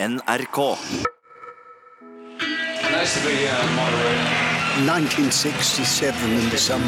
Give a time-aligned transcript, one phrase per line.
[0.00, 0.78] NRK.
[2.92, 4.30] Nice to be uh, moderator.
[4.86, 6.86] 1967 in the summer.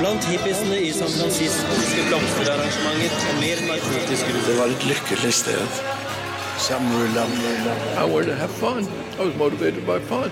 [0.00, 4.26] Blant hippiesene i San Francisco skulle blomsterarrangementer og mer narkotisk.
[4.48, 5.82] Det var et lykkelig sted.
[6.58, 7.98] Summer of love.
[7.98, 8.84] I wanted to have fun.
[9.18, 10.30] I was motivated by fun.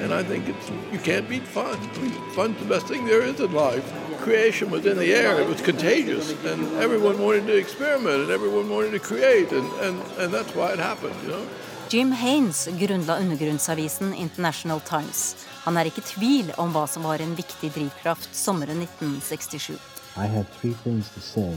[0.00, 1.76] And I think it's you can't beat fun.
[1.76, 3.84] I mean, fun's the best thing there is in life.
[4.20, 5.40] Creation was in the air.
[5.40, 6.30] It was contagious.
[6.44, 9.50] And everyone wanted to experiment and everyone wanted to create.
[9.52, 11.46] And, and, and that's why it happened, you know.
[11.88, 15.36] Jim Haines grunnla undergrunnsavisen International Times.
[15.64, 19.78] Han er ikke i tvil om hva som var en viktig drivkraft sommeren 1967.
[20.16, 21.56] I had three things to say.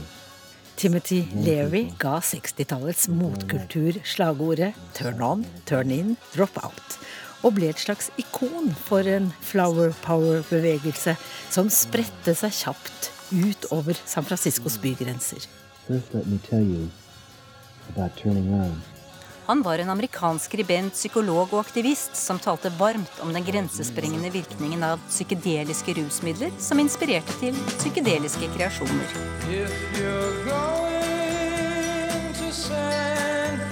[0.78, 6.98] Timothy Leary ga 60-tallets motkultur slagordet 'turn on, turn in, drop out',
[7.42, 11.16] og ble et slags ikon for en flower power-bevegelse
[11.50, 15.50] som spredte seg kjapt ut over San Franciscos bygrenser.
[15.88, 16.86] First, let me tell you
[17.90, 18.78] about turning on.
[19.48, 24.84] Han var en amerikansk skribent, psykolog og aktivist som talte varmt om den grensesprengende virkningen
[24.84, 29.16] av psykedeliske rusmidler som inspirerte til psykedeliske kreasjoner.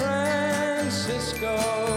[0.00, 1.95] Francisco,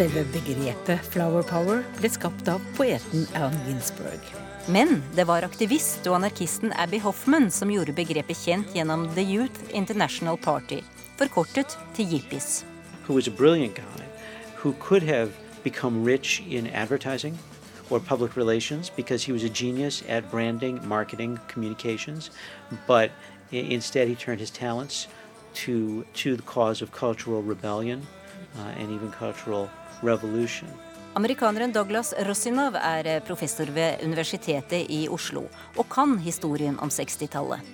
[0.00, 4.22] Selve begrepet flower power ble skapt av poeten Alan Ginsberg.
[4.72, 9.74] Men det var aktivist og anarkisten Abby Hoffman som gjorde begrepet kjent gjennom The Youth
[9.76, 10.78] International Party,
[11.20, 12.64] forkortet til Yippies.
[13.04, 14.04] who was a brilliant guy
[14.62, 15.32] who could have
[15.64, 17.38] become rich in advertising
[17.90, 22.30] or public relations because he was a genius at branding, marketing, communications.
[22.86, 23.10] But
[23.52, 25.08] instead, he turned his talents
[25.66, 28.06] to, to the cause of cultural rebellion
[28.56, 29.68] uh, and even cultural
[30.02, 30.68] revolution.
[31.14, 37.66] Amerikaneren Douglas Rosinov er eh, professor ved Universitetet i Oslo og kan historien om 60-tallet.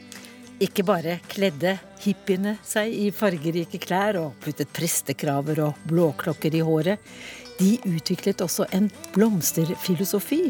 [0.65, 7.13] Ikke bare kledde hippiene seg i fargerike klær og puttet prestekraver og blåklokker i håret.
[7.61, 10.41] De utviklet også en blomsterfilosofi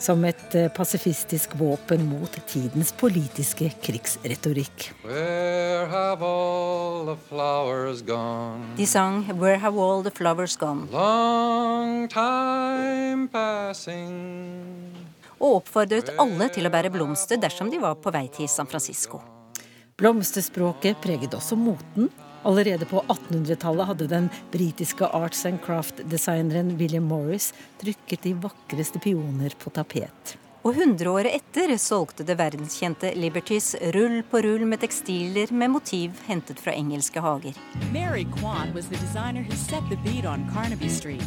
[0.00, 4.90] som et eh, pasifistisk våpen mot tidens politiske krigsretorikk.
[5.04, 8.74] Where have all the flowers gone?
[8.76, 14.96] De sang 'Where Have All The Flowers Gone' Long time passing.
[15.40, 19.22] og oppfordret alle til å bære blomster dersom de var på vei til San Francisco.
[19.96, 22.10] Blomsterspråket preget også moten.
[22.42, 29.52] Allerede på 1800-tallet hadde den britiske arts and craft-designeren William Morris trykket de vakreste pioner
[29.58, 30.36] på tapet.
[30.64, 36.60] Og hundreåret etter solgte det verdenskjente Liberties rull på rull med tekstiler med motiv hentet
[36.60, 37.56] fra engelske hager.
[37.92, 41.24] Mary Kwan was the designer who set the beat on Carnaby Street.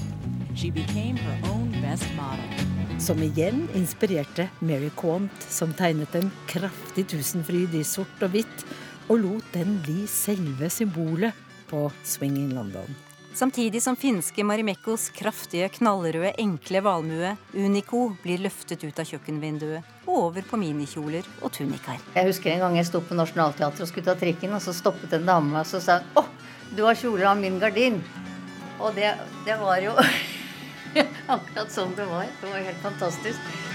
[0.56, 2.74] She became her own best model.
[3.01, 8.66] Som igjen inspirerte Mary Quant, som tegnet en kraftig tusenfryd i sort og hvitt,
[9.09, 11.33] og lot den bli selve symbolet
[11.69, 12.95] på Swing in London.
[13.33, 20.13] Samtidig som finske Marimekkos kraftige, knallrøde, enkle valmue Unico blir løftet ut av kjøkkenvinduet og
[20.27, 22.03] over på minikjoler og tunikaer.
[22.13, 25.17] Jeg husker en gang jeg sto på Nationaltheatret og skulle ta trikken, og så stoppet
[25.17, 26.25] en dame meg og så sa hun, 'Å,
[26.77, 28.01] du har kjole av min gardin'.
[28.79, 29.97] Og det, det var jo
[31.35, 32.29] akkurat sånn det var.
[32.41, 33.72] Det var helt fantastisk.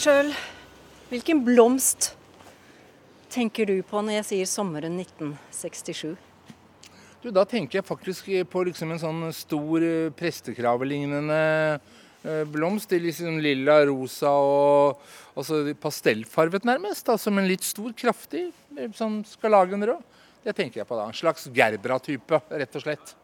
[0.00, 0.30] Sjøl,
[1.10, 2.14] hvilken blomst
[3.30, 6.14] tenker du på når jeg sier sommeren 1967?
[7.20, 9.84] Du, da tenker jeg faktisk på liksom en sånn stor
[10.16, 11.40] prestekravelignende prestekravellignende
[12.24, 15.02] eh, blomst i liksom lilla, rosa og
[15.36, 17.12] altså pastellfarvet nærmest.
[17.20, 18.46] som en litt stor, kraftig,
[18.78, 20.00] eh, sånn skarlagenrød.
[20.46, 21.10] Det tenker jeg på da.
[21.10, 23.14] En slags gerbra-type, rett og slett.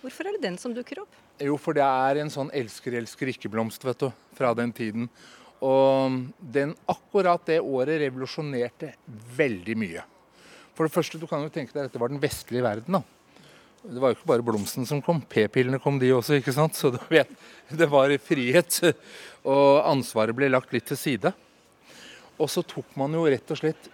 [0.00, 1.20] Hvorfor er det den som dukker opp?
[1.44, 5.10] Jo, for det er en sånn elsker-elsker-ikke-blomst, vet du, fra den tiden.
[5.64, 6.20] Og
[6.54, 8.92] den akkurat det året revolusjonerte
[9.38, 10.04] veldig mye.
[10.74, 13.04] For det første, du kan jo tenke deg at dette var den vestlige verden, da.
[13.84, 16.76] Det var jo ikke bare blomsten som kom, p-pillene kom de også, ikke sant.
[16.76, 17.30] Så vet,
[17.68, 18.80] det var frihet.
[19.44, 21.34] Og ansvaret ble lagt litt til side.
[22.40, 23.90] Og så tok man jo rett og slett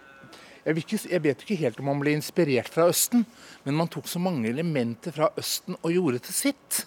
[0.61, 3.23] jeg, ikke, jeg, vet ikke helt om man ble inspirert fra Østen,
[3.65, 6.83] men man tok så mange elementer fra Østen og gjorde til sitt.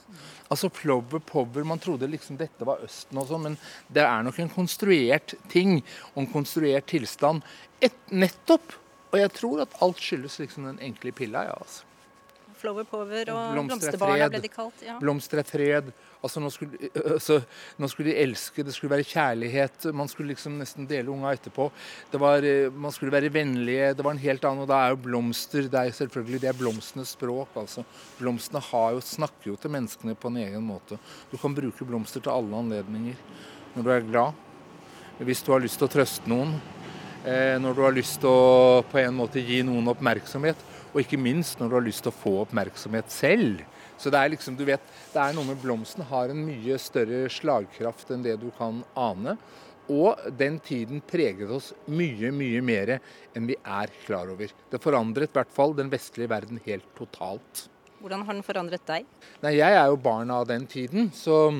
[0.52, 3.56] Altså Plover Power, Man trodde liksom dette var Østen og sånn, men
[3.88, 5.79] det er nok en konstruert ting
[6.12, 7.44] og en konstruert tilstand.
[7.81, 8.76] Et, nettopp!
[9.14, 11.44] Og jeg tror at alt skyldes liksom den enkle pilla.
[11.49, 11.87] ja, altså.
[12.64, 14.82] Flower Power og Blomster er Blomsterbarna ble de kalt.
[14.84, 14.96] Ja.
[15.02, 15.90] Blomster er fred.
[16.25, 17.37] Altså, nå, skulle, altså,
[17.76, 19.90] nå skulle de elske, det skulle være kjærlighet.
[19.93, 21.69] Man skulle liksom nesten dele unga etterpå.
[22.12, 23.93] Det var, eh, man skulle være vennlige.
[23.99, 26.58] Det var en helt annen, og da er jo blomster det er selvfølgelig det er
[26.58, 27.52] blomstenes språk.
[27.61, 27.84] altså.
[28.20, 30.99] Blomstene har jo, snakker jo til menneskene på en egen måte.
[31.31, 33.20] Du kan bruke blomster til alle anledninger.
[33.75, 34.44] Når du er glad,
[35.20, 36.56] hvis du har lyst til å trøste noen,
[37.26, 41.19] eh, når du har lyst til å på en måte gi noen oppmerksomhet, og ikke
[41.19, 43.64] minst når du har lyst til å få oppmerksomhet selv.
[43.99, 44.82] Så det er liksom, du vet,
[45.12, 49.37] det er noe med blomsten har en mye større slagkraft enn det du kan ane.
[49.93, 54.52] Og den tiden preget oss mye, mye mer enn vi er klar over.
[54.70, 57.67] Det forandret i hvert fall den vestlige verden helt totalt.
[58.00, 59.08] Hvordan har den forandret deg?
[59.44, 61.50] Nei, jeg er jo barn av den tiden, så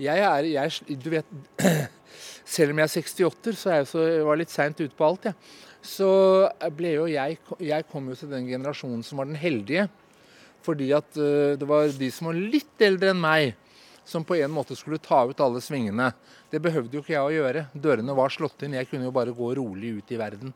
[0.00, 1.28] jeg er jeg, Du vet
[2.46, 5.26] Selv om jeg er 68, så er jeg så, var litt seint ute på alt,
[5.26, 5.34] jeg.
[5.86, 6.08] Så
[6.74, 9.86] ble jo jeg Jeg kom jo til den generasjonen som var den heldige.
[10.66, 13.54] Fordi at eh, det var de som var litt eldre enn meg,
[14.06, 16.10] som på en måte skulle ta ut alle svingene.
[16.50, 17.66] Det behøvde jo ikke jeg å gjøre.
[17.74, 18.74] Dørene var slått inn.
[18.78, 20.54] Jeg kunne jo bare gå rolig ut i verden.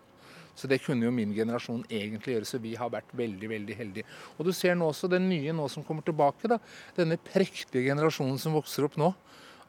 [0.59, 4.07] Så det kunne jo min generasjon egentlig gjøre, så vi har vært veldig veldig heldige.
[4.37, 6.51] Og du ser nå også den nye nå som kommer tilbake.
[6.51, 6.59] da,
[6.97, 9.13] Denne prektige generasjonen som vokser opp nå.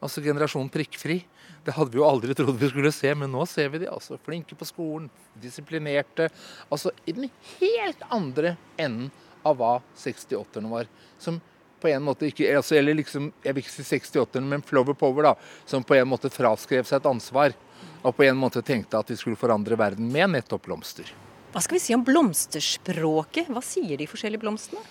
[0.02, 1.20] Altså generasjon prikkfri.
[1.62, 3.90] Det hadde vi jo aldri trodd vi skulle se, men nå ser vi de.
[3.90, 5.06] altså Flinke på skolen,
[5.38, 6.26] disiplinerte.
[6.68, 9.12] Altså i den helt andre enden
[9.46, 10.90] av hva 68-erne var.
[11.22, 11.38] Som
[11.82, 15.30] på en måte ikke altså, Eller liksom, jeg vil ikke si 68-erne, men Flower Power,
[15.30, 15.34] da.
[15.66, 17.54] Som på en måte fraskrev seg et ansvar.
[18.02, 21.06] Og på en måte tenkte at de skulle forandre verden med nettopp blomster.
[21.52, 23.50] Hva skal vi si om blomsterspråket?
[23.52, 24.82] Hva sier de forskjellige blomstene?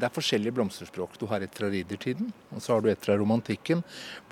[0.00, 1.18] Det er forskjellige blomsterspråk.
[1.20, 3.82] Du har et fra riddertiden, og så har du et fra romantikken.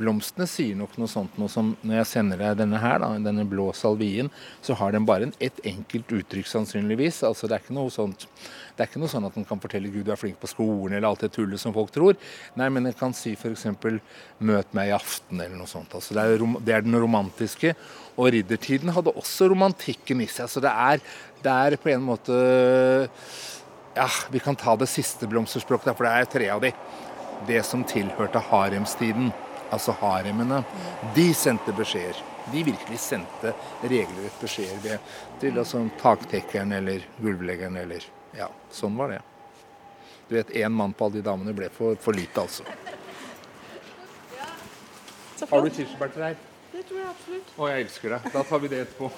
[0.00, 3.44] Blomstene sier nok noe sånt noe som når jeg sender deg denne her, da, denne
[3.48, 4.32] blå salvien,
[4.64, 7.20] så har den bare et enkelt uttrykk sannsynligvis.
[7.28, 8.28] Altså det er ikke noe sånt
[8.78, 10.94] det er ikke noe sånn at den kan fortelle Gud du er flink på skolen
[10.94, 12.14] eller alt det tullet som folk tror.
[12.54, 13.66] Nei, men den kan si f.eks.
[14.38, 15.96] 'møt meg i aften' eller noe sånt.
[15.98, 17.74] Altså det, er, det er den romantiske.
[18.14, 20.46] Og riddertiden hadde også romantikken i seg.
[20.46, 21.02] Så det er,
[21.42, 22.38] det er på en måte
[23.94, 26.72] Ja, vi kan ta det siste blomsterspråket, for det er tre av de.
[27.46, 29.32] Det som tilhørte haremstiden,
[29.70, 30.62] altså haremene,
[31.14, 32.20] de sendte beskjeder.
[32.52, 33.52] De virkelig sendte
[33.82, 35.00] regelrett beskjeder
[35.40, 39.22] til altså, taktekkeren eller gulvleggeren eller Ja, sånn var det.
[40.28, 42.64] Du vet, én mann på alle de damene ble for, for lite, altså.
[45.48, 46.40] Har du kirsebær til deg?
[46.72, 47.52] Det tror jeg absolutt.
[47.56, 48.26] Å, jeg elsker deg.
[48.34, 49.08] Da tar vi det etterpå.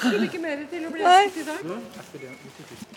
[0.00, 1.18] Skulle ikke mer til å bli Nei.
[1.26, 2.95] elsket i dag.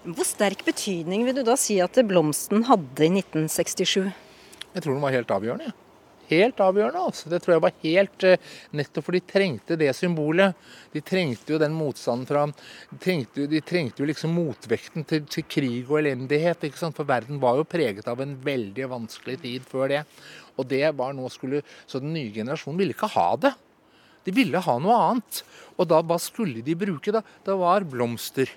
[0.00, 4.06] Hvor sterk betydning vil du da si at blomsten hadde i 1967?
[4.72, 5.72] Jeg tror den var helt avgjørende.
[6.30, 7.02] Helt avgjørende.
[7.10, 7.28] altså.
[7.28, 8.46] Det tror jeg var helt eh,
[8.78, 10.56] Nettopp for de trengte det symbolet.
[10.94, 15.44] De trengte jo den motstanden fra De trengte, de trengte jo liksom motvekten til, til
[15.44, 16.64] krig og elendighet.
[16.64, 16.96] ikke sant?
[16.96, 20.04] For verden var jo preget av en veldig vanskelig tid før det.
[20.56, 23.52] Og det var nå skulle Så den nye generasjonen ville ikke ha det.
[24.24, 25.44] De ville ha noe annet.
[25.76, 27.20] Og da, hva skulle de bruke, da?
[27.44, 28.48] Det var blomster.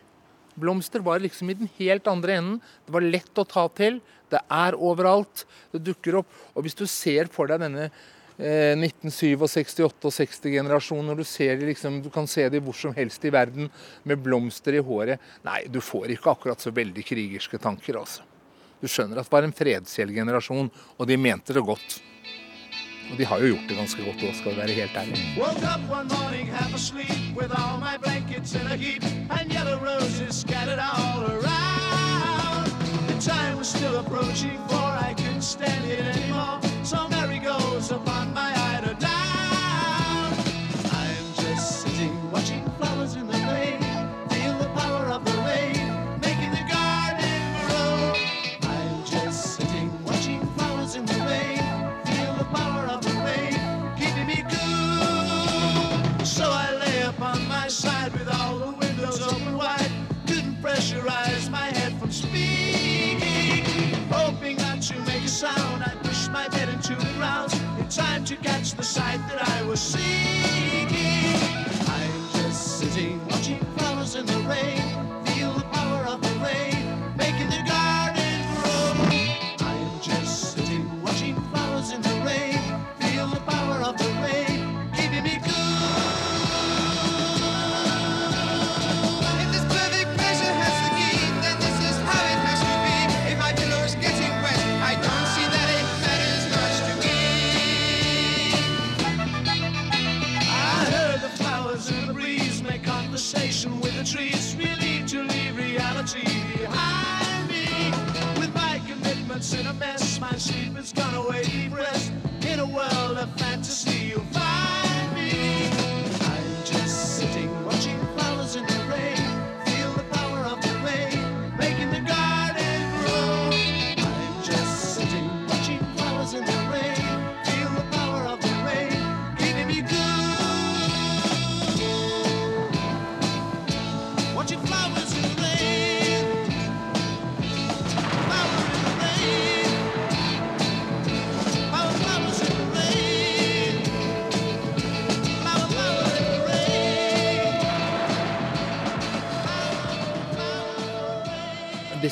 [0.55, 2.59] Blomster var liksom i den helt andre enden.
[2.85, 4.01] Det var lett å ta til.
[4.31, 5.45] Det er overalt.
[5.73, 6.35] Det dukker opp.
[6.53, 12.01] Og hvis du ser for deg denne eh, 1967, 68-generasjonen, når du ser de liksom,
[12.05, 13.71] du kan se de hvor som helst i verden
[14.03, 18.25] med blomster i håret Nei, du får ikke akkurat så veldig krigerske tanker, altså.
[18.83, 20.67] Du skjønner at det var en fredsgjeld-generasjon,
[20.99, 22.01] og de mente det godt.
[23.11, 25.17] Og de har jo gjort det ganske godt òg, skal vi være helt ærlige.
[33.23, 36.59] Time was still approaching for I couldn't stand it anymore.
[36.83, 38.12] So Mary goes upon
[69.45, 70.02] I was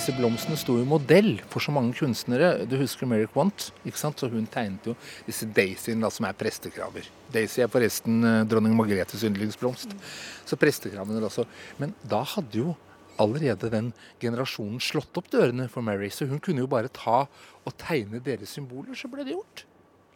[0.02, 2.64] Disse blomstene sto jo modell for så mange kunstnere.
[2.66, 3.68] Du husker Mary Quant?
[3.86, 4.18] ikke sant?
[4.18, 4.96] Så Hun tegnet jo
[5.28, 7.06] disse daisyene, som er prestekrabber.
[7.30, 9.94] Daisy er forresten eh, dronning Margrethes yndlingsblomst.
[10.50, 11.46] Så prestekrabbene også.
[11.78, 12.74] Men da hadde jo
[13.22, 17.28] allerede den generasjonen slått opp dørene for Mary, så hun kunne jo bare ta
[17.62, 19.68] og tegne deres symboler, så ble det gjort.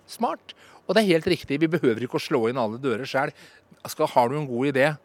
[0.10, 0.58] Smart.
[0.88, 3.38] Og det er helt riktig, vi behøver ikke å slå inn alle dører sjøl.
[3.86, 4.96] Har du en god idé,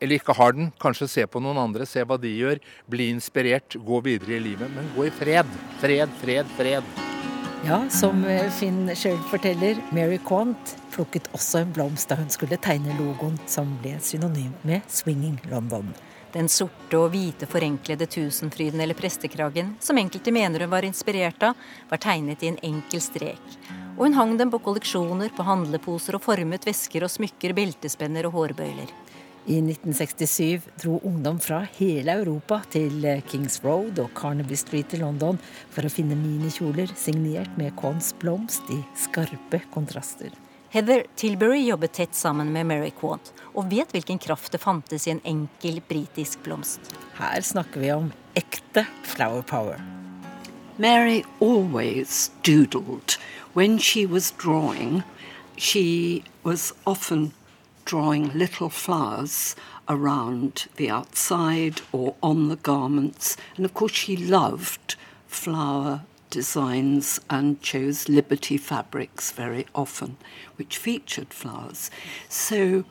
[0.00, 2.60] eller ikke har den, kanskje se på noen andre, se hva de gjør.
[2.90, 4.72] Bli inspirert, gå videre i livet.
[4.72, 5.48] Men gå i fred.
[5.82, 6.92] Fred, fred, fred.
[7.66, 12.56] Ja, som eh, Finn sjøl forteller, Mary Quant plukket også en blomst da hun skulle
[12.56, 15.92] tegne logoen som ble synonymt med Swinging London.
[16.32, 21.68] Den sorte og hvite forenklede tusenfryden eller prestekragen, som enkelte mener hun var inspirert av,
[21.90, 23.60] var tegnet i en enkel strek.
[23.98, 28.38] Og hun hang dem på kolleksjoner, på handleposer og formet vesker og smykker, beltespenner og
[28.38, 28.88] hårbøyler.
[29.50, 35.00] I 1967 dro ungdom fra hele Europa til eh, Kings Road og Carnaby Street i
[35.00, 35.40] London
[35.74, 40.30] for å finne minikjoler signert med Quants blomst i skarpe kontraster.
[40.70, 45.16] Heather Tilbury jobbet tett sammen med Mary Quant, og vet hvilken kraft det fantes i
[45.16, 46.94] en enkel britisk blomst.
[47.18, 49.82] Her snakker vi om ekte flower power.
[50.78, 53.18] Mary always doodled.
[53.58, 55.02] When she was drawing,
[55.56, 57.32] she was often
[57.90, 59.56] drawing little flowers
[59.88, 63.36] around the outside or on the garments.
[63.56, 64.94] And of course, she loved
[65.26, 70.16] flower designs and chose Liberty fabrics very often,
[70.54, 71.90] which featured flowers.
[72.28, 72.84] So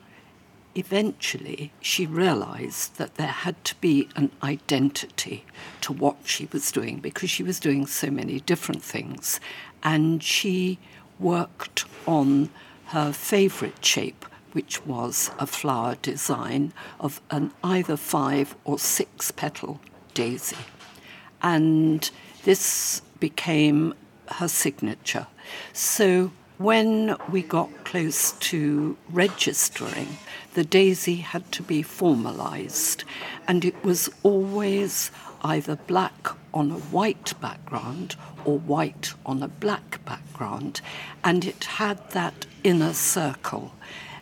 [0.75, 5.45] eventually she realized that there had to be an identity
[5.79, 9.39] to what she was doing because she was doing so many different things.
[9.81, 10.77] And she
[11.17, 12.49] worked on
[12.87, 19.79] her favorite shape, which was a flower design of an either five or six petal
[20.13, 20.57] daisy.
[21.41, 22.09] And
[22.43, 23.93] this became
[24.27, 25.27] her signature.
[25.73, 30.17] So when we got close to registering,
[30.55, 33.05] the daisy had to be formalized,
[33.47, 35.09] and it was always
[35.41, 40.81] either black on a white background or white on a black background,
[41.23, 43.71] and it had that inner circle.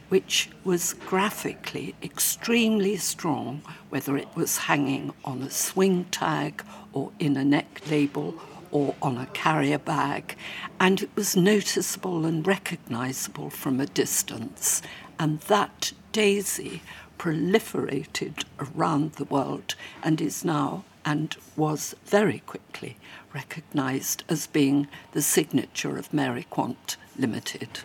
[0.10, 7.36] Which was graphically extremely strong, whether it was hanging on a swing tag or in
[7.36, 8.40] a neck label
[8.72, 10.36] or on a carrier bag,
[10.80, 14.82] and it was noticeable and recognizable from a distance.
[15.20, 16.82] And that daisy
[17.18, 22.98] proliferated around the world and is now and was very quickly
[23.34, 27.80] recognized as being the signature of Mary Quant Limited.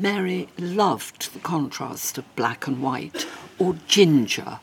[0.00, 3.26] Mary loved the contrast of black and white
[3.58, 4.60] or ginger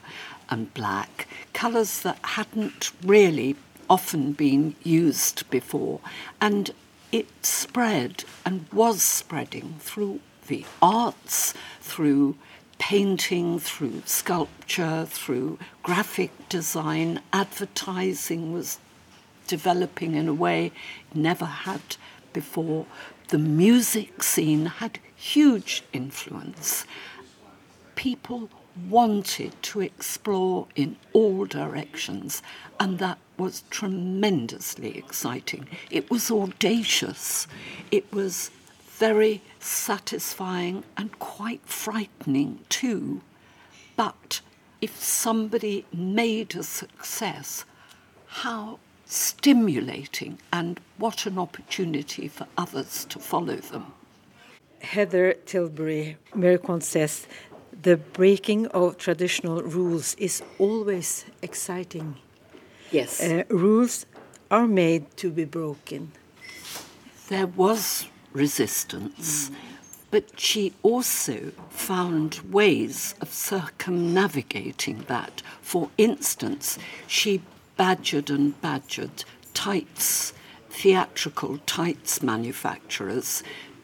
[0.49, 3.57] and black, colours that hadn't really
[3.89, 5.99] often been used before,
[6.39, 6.71] and
[7.11, 12.35] it spread and was spreading through the arts, through
[12.77, 17.21] painting, through sculpture, through graphic design.
[17.33, 18.79] Advertising was
[19.47, 20.67] developing in a way
[21.11, 21.97] it never had
[22.31, 22.85] before.
[23.29, 26.85] The music scene had huge influence.
[27.95, 28.49] People
[28.89, 32.43] wanted to explore in all directions,
[32.79, 35.67] and that was tremendously exciting.
[35.89, 37.47] It was audacious,
[37.91, 38.51] it was
[38.97, 43.21] very satisfying and quite frightening too.
[43.95, 44.41] But
[44.81, 47.65] if somebody made a success,
[48.27, 53.93] how stimulating and what an opportunity for others to follow them.
[54.81, 57.27] Heather Tilbury, Mericon says
[57.81, 62.17] the breaking of traditional rules is always exciting.
[62.91, 63.21] Yes.
[63.21, 64.05] Uh, rules
[64.49, 66.11] are made to be broken.
[67.27, 69.51] There was resistance,
[70.11, 75.41] but she also found ways of circumnavigating that.
[75.61, 76.77] For instance,
[77.07, 77.41] she
[77.77, 80.33] badgered and badgered tights,
[80.69, 83.43] theatrical tights manufacturers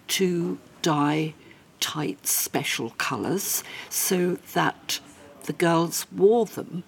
[0.10, 1.34] to dye
[1.80, 5.00] tights special colours so that
[5.44, 6.84] the girls wore them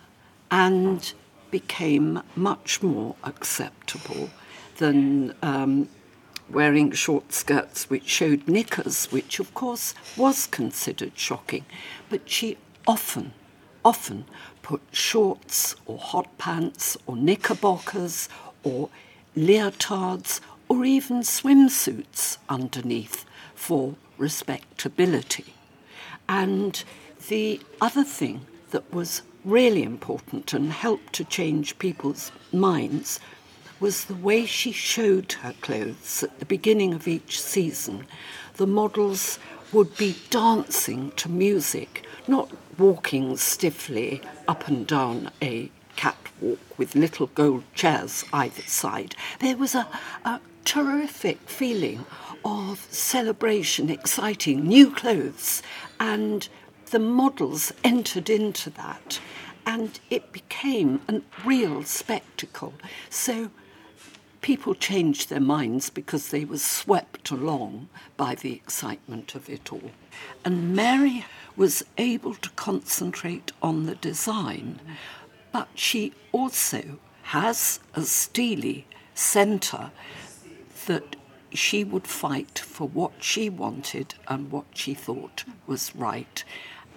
[0.52, 1.14] and
[1.52, 4.30] became much more acceptable
[4.78, 5.90] than um,
[6.50, 11.66] wearing short skirts which showed knickers, which of course was considered shocking.
[12.10, 13.34] But she often,
[13.84, 14.26] often
[14.62, 18.30] put shorts or hot pants or knickerbockers
[18.64, 18.90] or
[19.36, 23.26] leotards or even swimsuits underneath
[23.64, 25.54] for respectability.
[26.28, 26.84] And
[27.30, 33.22] the other thing that was really important and helped to change people's minds
[33.80, 38.06] was the way she showed her clothes at the beginning of each season.
[38.56, 39.40] The models
[39.72, 47.28] would be dancing to music, not walking stiffly up and down a catwalk with little
[47.28, 49.16] gold chairs either side.
[49.40, 49.88] There was a,
[50.26, 52.06] a terrific feeling
[52.46, 55.62] of celebration, exciting, new clothes,
[56.00, 56.50] and
[56.92, 59.20] the models entered into that,
[59.66, 62.74] and it became a real spectacle.
[63.10, 63.50] So
[64.42, 69.92] people changed their minds because they were swept along by the excitement of it all.
[70.44, 71.26] And Mary
[71.56, 74.80] was able to concentrate on the design,
[75.52, 79.92] but she also has a steely centre
[80.88, 81.16] that
[81.54, 86.44] she would fight for what she wanted and what she thought was right.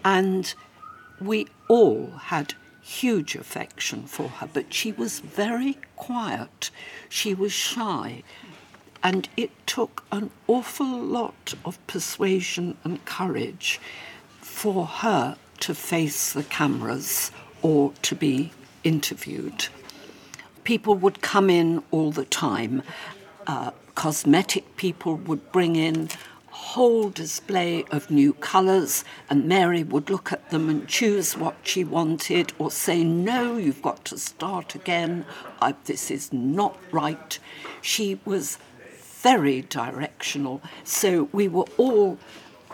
[0.05, 0.55] And
[1.21, 6.71] we all had huge affection for her, but she was very quiet.
[7.09, 8.23] She was shy.
[9.03, 13.81] And it took an awful lot of persuasion and courage
[14.41, 17.31] for her to face the cameras
[17.63, 18.53] or to be
[18.85, 19.67] interviewed.
[20.65, 22.83] People would come in all the time.
[23.47, 26.09] Uh, cosmetic people would bring in
[26.51, 31.57] a whole display of new colours, and Mary would look at them and choose what
[31.65, 35.25] she wanted or say, No, you've got to start again.
[35.61, 37.39] I, this is not right.
[37.81, 38.59] She was
[39.23, 42.19] very directional, so we were all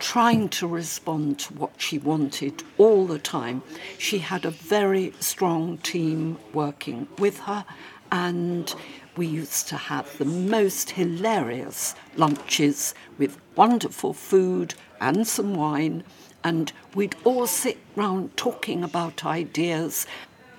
[0.00, 3.62] trying to respond to what she wanted all the time.
[3.96, 7.64] She had a very strong team working with her,
[8.10, 8.74] and
[9.16, 16.04] we used to have the most hilarious lunches with wonderful food and some wine,
[16.44, 20.06] and we'd all sit round talking about ideas.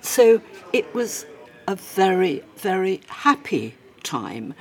[0.00, 0.40] So
[0.72, 1.26] it was
[1.66, 4.54] a very, very happy time.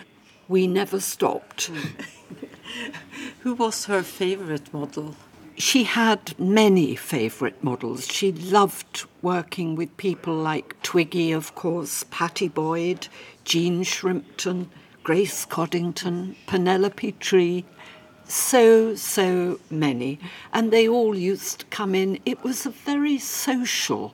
[0.47, 1.69] We never stopped.
[3.41, 5.15] Who was her favorite model?
[5.55, 8.07] She had many favourite models.
[8.07, 13.07] She loved working with people like Twiggy, of course, Patty Boyd,
[13.43, 14.69] Jean Shrimpton,
[15.03, 17.65] Grace Coddington, Penelope Tree,
[18.25, 20.19] so, so many.
[20.53, 22.19] And they all used to come in.
[22.25, 24.13] It was a very social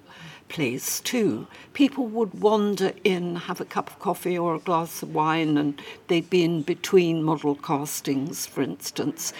[0.49, 1.47] place too.
[1.73, 5.79] People would wander in, have a cup of coffee or a glass of wine, and
[6.07, 9.31] they'd be in between model castings, for instance.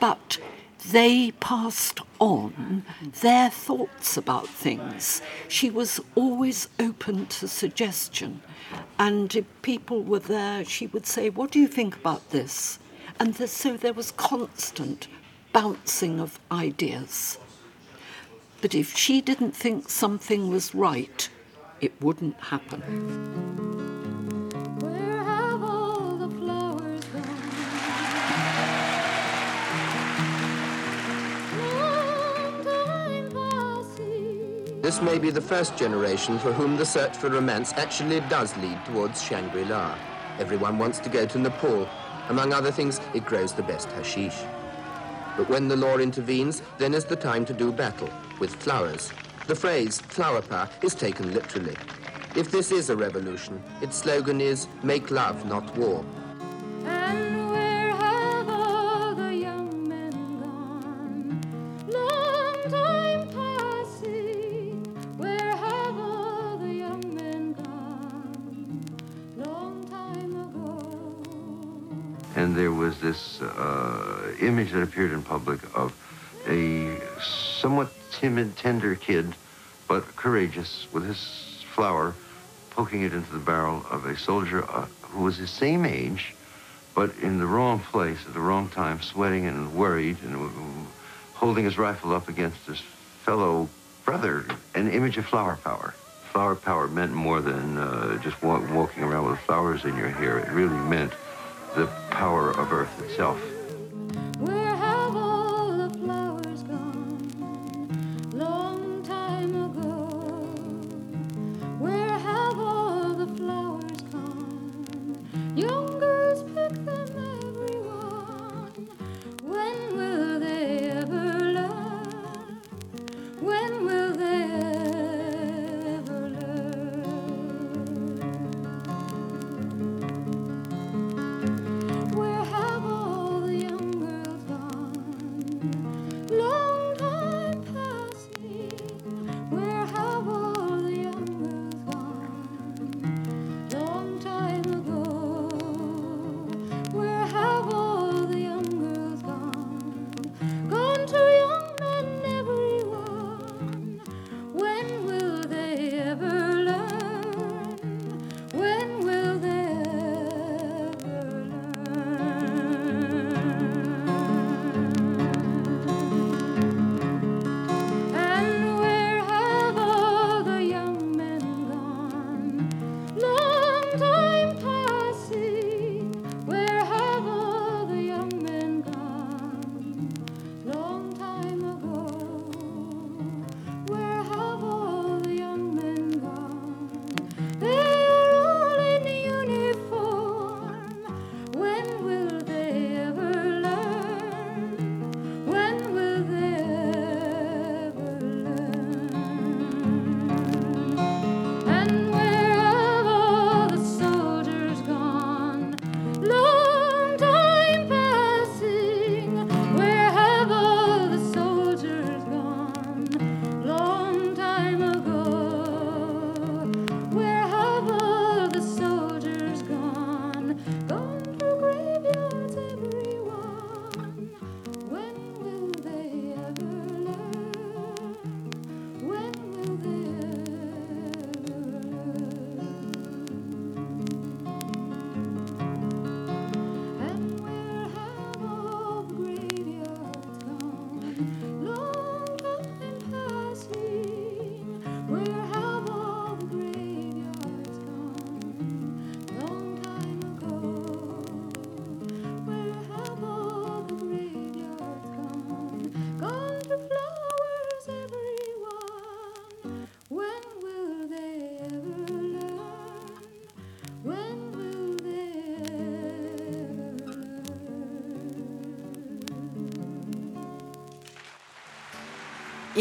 [0.00, 0.38] But
[0.90, 2.84] they passed on
[3.20, 5.22] their thoughts about things.
[5.46, 8.42] She was always open to suggestion.
[8.98, 12.78] And if people were there, she would say, What do you think about this?
[13.18, 15.08] And th- so there was constant
[15.52, 17.38] bouncing of ideas.
[18.60, 21.28] But if she didn't think something was right,
[21.80, 23.91] it wouldn't happen.
[34.92, 38.78] This may be the first generation for whom the search for romance actually does lead
[38.84, 39.96] towards Shangri-La.
[40.38, 41.88] Everyone wants to go to Nepal.
[42.28, 44.36] Among other things, it grows the best hashish.
[45.34, 49.10] But when the law intervenes, then is the time to do battle, with flowers.
[49.46, 51.76] The phrase, flower power, is taken literally.
[52.36, 56.04] If this is a revolution, its slogan is, make love, not war.
[73.02, 75.92] This uh, image that appeared in public of
[76.48, 79.34] a somewhat timid, tender kid,
[79.88, 82.14] but courageous, with his flower
[82.70, 86.34] poking it into the barrel of a soldier uh, who was his same age,
[86.94, 90.86] but in the wrong place at the wrong time, sweating and worried, and
[91.34, 92.80] holding his rifle up against his
[93.24, 93.68] fellow
[94.04, 95.94] brother, an image of flower power.
[96.32, 100.38] Flower power meant more than uh, just wa- walking around with flowers in your hair.
[100.38, 101.12] It really meant
[101.74, 103.40] the power of Earth itself.
[104.38, 104.72] Where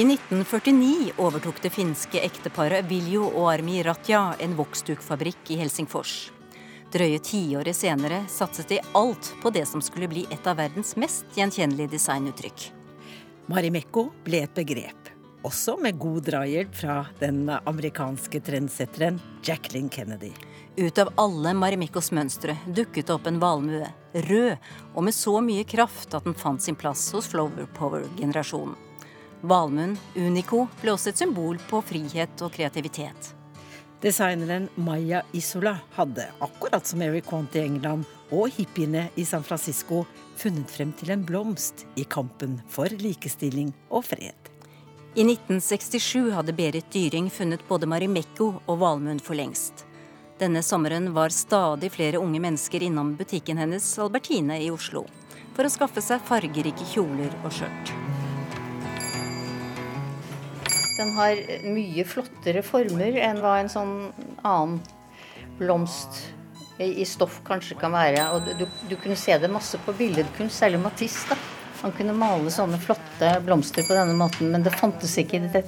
[0.01, 6.31] I 1949 overtok det finske ekteparet Viljo og Armi Ratja en voksdukfabrikk i Helsingfors.
[6.89, 11.37] Drøye tiåret senere satset de alt på det som skulle bli et av verdens mest
[11.37, 12.65] gjenkjennelige designuttrykk.
[13.53, 15.13] Marimekko ble et begrep,
[15.45, 20.33] også med god drahjelp fra den amerikanske trendsetteren Jacqueline Kennedy.
[20.81, 23.85] Ut av alle Marimekkos mønstre dukket det opp en valmue,
[24.17, 28.87] rød og med så mye kraft at den fant sin plass hos Flower Power-generasjonen.
[29.41, 33.31] Valmuen, Unico, ble også et symbol på frihet og kreativitet.
[34.01, 40.05] Designeren Maya Isola hadde, akkurat som Eric Quant i England og hippiene i San Francisco,
[40.37, 44.37] funnet frem til en blomst i kampen for likestilling og fred.
[45.13, 49.85] I 1967 hadde Berit Dyring funnet både Marimekko og valmuen for lengst.
[50.41, 55.03] Denne sommeren var stadig flere unge mennesker innom butikken hennes Albertine i Oslo
[55.53, 58.10] for å skaffe seg fargerike kjoler og skjørt.
[61.01, 63.95] Den har mye flottere former enn hva en sånn
[64.45, 64.77] annen
[65.57, 66.19] blomst
[66.81, 68.27] i i stoff kanskje kan være.
[68.35, 71.25] Og du, du kunne se det masse på billedkunst, særlig Matisse.
[71.29, 71.37] da.
[71.81, 75.41] Han kunne male sånne flotte blomster på denne måten, men det fantes ikke.
[75.53, 75.63] Det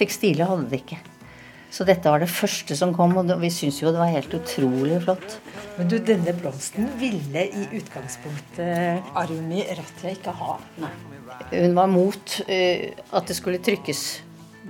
[0.00, 1.00] tekstilet hadde det ikke.
[1.74, 5.00] Så dette var det første som kom, og vi syntes jo det var helt utrolig
[5.02, 5.38] flott.
[5.78, 10.58] Men du, denne blomsten ville i utgangspunktet Arumi Ratia ikke ha.
[10.84, 10.92] Nei.
[11.50, 12.84] Hun var mot uh,
[13.16, 14.04] at det skulle trykkes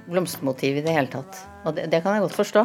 [0.09, 1.39] blomstermotiv i det hele tatt.
[1.65, 2.65] Og det, det kan jeg godt forstå.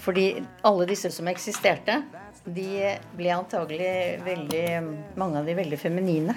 [0.00, 0.26] Fordi
[0.66, 2.00] alle disse som eksisterte,
[2.44, 4.64] de ble antagelig veldig
[5.20, 6.36] Mange av de veldig feminine.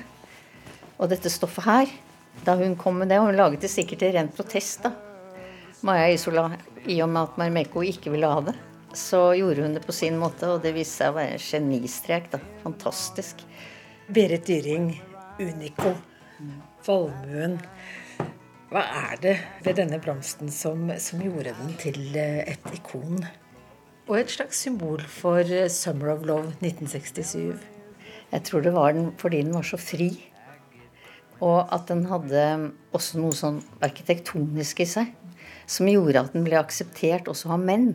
[1.00, 1.94] Og dette stoffet her,
[2.46, 4.94] da hun kom med det, og hun laget det sikkert i ren protest, da.
[5.84, 6.46] Maja Isola,
[6.88, 8.54] i og med at Marmeko ikke ville ha det,
[8.96, 12.30] så gjorde hun det på sin måte, og det viste seg å være en genistrek,
[12.32, 12.40] da.
[12.64, 13.42] Fantastisk.
[14.14, 14.94] Berit Dyring,
[15.42, 15.96] Unico,
[16.86, 17.58] valmuen.
[18.74, 23.20] Hva er det ved denne blomsten som, som gjorde den til eh, et ikon?
[24.08, 27.68] Og et slags symbol for eh, Summer of Love 1967.
[28.32, 30.08] Jeg tror det var den fordi den var så fri.
[31.38, 32.48] Og at den hadde
[32.98, 35.14] også noe sånn arkitektonisk i seg.
[35.70, 37.92] Som gjorde at den ble akseptert også av menn.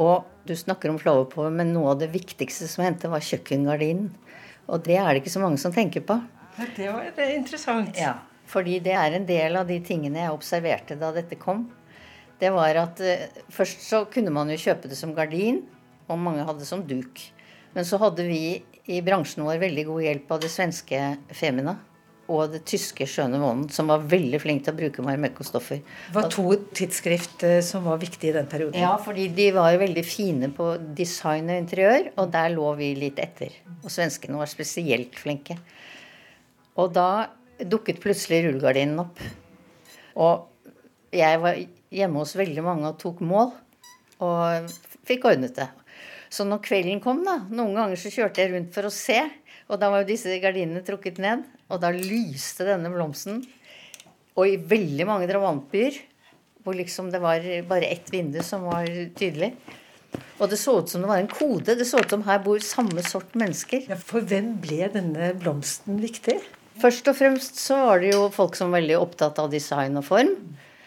[0.00, 4.08] Og du snakker om flowerpower, men noe av det viktigste som hendte, var kjøkkengardinen.
[4.72, 6.16] Og det er det ikke så mange som tenker på.
[6.56, 7.92] Det var er interessant.
[8.00, 8.16] Ja,
[8.48, 11.66] fordi det er en del av de tingene jeg observerte da dette kom.
[12.38, 15.64] Det var at eh, først så kunne man jo kjøpe det som gardin,
[16.08, 17.20] og mange hadde det som duk.
[17.74, 18.42] Men så hadde vi
[18.88, 21.02] i bransjen vår veldig god hjelp av det svenske
[21.36, 21.76] Femina
[22.28, 25.80] og det tyske Skjønne Månen, som var veldig flink til å bruke Marimekko-stoffer.
[25.80, 26.44] Det var to
[26.76, 28.76] tidsskrift eh, som var viktige i den perioden.
[28.82, 32.90] Ja, fordi de var jo veldig fine på design og interiør, og der lå vi
[33.00, 33.56] litt etter.
[33.80, 35.56] Og svenskene var spesielt flinke.
[36.78, 37.08] Og da
[37.58, 39.20] dukket plutselig rullegardinen opp.
[40.18, 41.58] Og jeg var
[41.94, 43.52] hjemme hos veldig mange og tok mål,
[44.24, 44.72] og
[45.08, 45.68] fikk ordnet det.
[46.28, 49.22] Så når kvelden kom, da, noen ganger så kjørte jeg rundt for å se,
[49.68, 53.42] og da var jo disse gardinene trukket ned, og da lyste denne blomsten.
[54.38, 55.96] Og i veldig mange drabantbyer,
[56.64, 59.54] hvor liksom det var bare ett vindu som var tydelig.
[60.38, 61.74] Og det så ut som det var en kode.
[61.76, 63.88] Det så ut som her bor samme sort mennesker.
[64.06, 66.36] For hvem ble denne blomsten viktig?
[66.78, 70.06] Først og fremst så var det jo folk som var veldig opptatt av design og
[70.06, 70.34] form.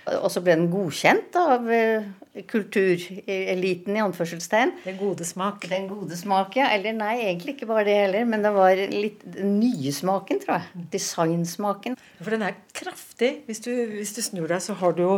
[0.10, 2.08] Og så ble den godkjent av eh,
[2.50, 4.74] kultureliten, i anførselstegn.
[4.86, 5.68] Den gode smak.
[5.70, 6.72] Den gode smak, ja.
[6.74, 8.26] Eller nei, egentlig ikke bare det heller.
[8.32, 10.88] Men det var litt den nye smaken, tror jeg.
[10.96, 12.00] Designsmaken.
[12.22, 13.32] For den er kraftig.
[13.46, 15.14] Hvis du, hvis du snur deg, så har du jo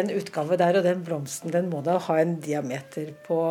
[0.00, 3.42] en utgave der, og den blomsten den må da ha en diameter på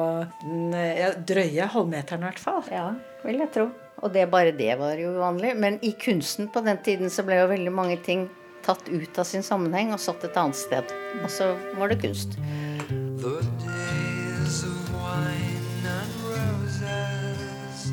[0.42, 2.66] den ja, drøye halvmeteren i hvert fall.
[2.74, 2.90] Ja,
[3.28, 3.70] vil jeg tro.
[4.02, 5.54] Og det, bare det var jo uvanlig.
[5.58, 8.28] Men i kunsten på den tiden så ble jo veldig mange ting
[8.66, 10.94] tatt ut av sin sammenheng og satt et annet sted.
[11.22, 12.38] Og så var det kunst.
[13.22, 17.90] The days of wine and roses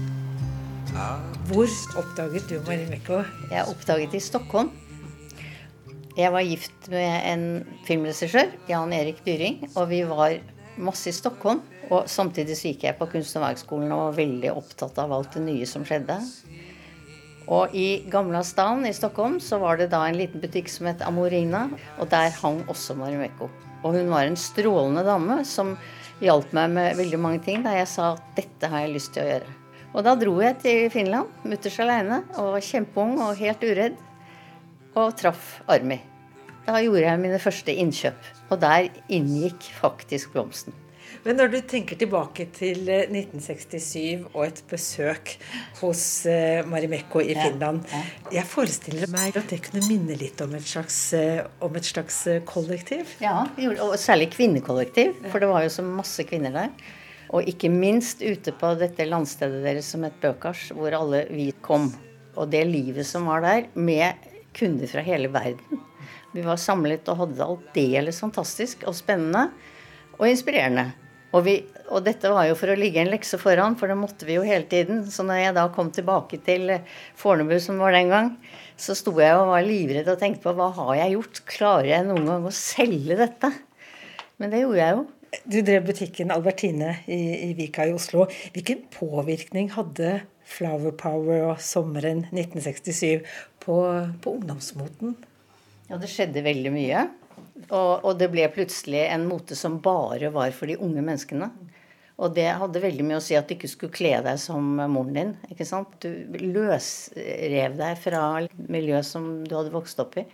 [1.48, 1.68] Hvor
[2.00, 3.22] oppdaget du Marimekko?
[3.52, 4.72] Jeg oppdaget i Stockholm.
[6.18, 7.42] Jeg var gift med en
[7.86, 10.40] filmregissør, Jan Erik Dyring, og vi var
[10.78, 11.62] masse i Stockholm.
[11.88, 15.66] Og samtidig så gikk jeg på Kunst- og var veldig opptatt av alt det nye
[15.66, 16.18] som skjedde.
[17.48, 21.70] Og i Gamlastan i Stockholm så var det da en liten butikk som het Amorina,
[21.96, 23.48] og der hang også Marimekko.
[23.84, 25.76] Og hun var en strålende dame som
[26.20, 29.24] hjalp meg med veldig mange ting da jeg sa at dette har jeg lyst til
[29.24, 29.56] å gjøre.
[29.94, 33.96] Og da dro jeg til Finland, mutters aleine, og var kjempeung og helt uredd.
[34.98, 36.02] Og traff Armi.
[36.68, 38.26] Da gjorde jeg mine første innkjøp.
[38.52, 40.74] Og der inngikk faktisk blomsten.
[41.24, 45.32] Men når du tenker tilbake til eh, 1967 og et besøk
[45.80, 47.88] hos eh, Marimekko i Finland
[48.32, 52.20] Jeg forestiller meg at det kunne minne litt om et slags, eh, om et slags
[52.28, 53.16] eh, kollektiv.
[53.24, 53.40] Ja,
[53.80, 56.94] og særlig kvinnekollektiv, for det var jo så masse kvinner der.
[57.32, 61.90] Og ikke minst ute på dette landstedet deres som het Bøkars, hvor alle vi kom.
[62.36, 65.86] Og det livet som var der, med kunder fra hele verden.
[66.34, 69.48] Vi var samlet og hadde det aldeles fantastisk og spennende
[70.18, 70.90] og inspirerende.
[71.36, 71.58] Og, vi,
[71.92, 74.46] og dette var jo for å ligge en lekse foran, for det måtte vi jo
[74.46, 75.02] hele tiden.
[75.12, 78.30] Så når jeg da kom tilbake til eh, Fornebu, som var den gang,
[78.80, 81.42] så sto jeg og var livredd og tenkte på hva har jeg gjort?
[81.50, 83.52] Klarer jeg noen gang å selge dette?
[84.40, 85.06] Men det gjorde jeg jo.
[85.44, 88.24] Du drev butikken Albertine i, i Vika i Oslo.
[88.54, 93.26] Hvilken påvirkning hadde Flower Power og sommeren 1967
[93.60, 93.82] på,
[94.24, 95.18] på ungdomsmoten?
[95.88, 97.06] Ja, det skjedde veldig mye.
[97.68, 101.48] Og, og det ble plutselig en mote som bare var for de unge menneskene.
[102.18, 105.14] Og det hadde veldig mye å si at du ikke skulle kle deg som moren
[105.14, 105.32] din.
[105.52, 105.94] ikke sant?
[106.02, 108.22] Du løsrev deg fra
[108.58, 110.26] miljøet som du hadde vokst opp i.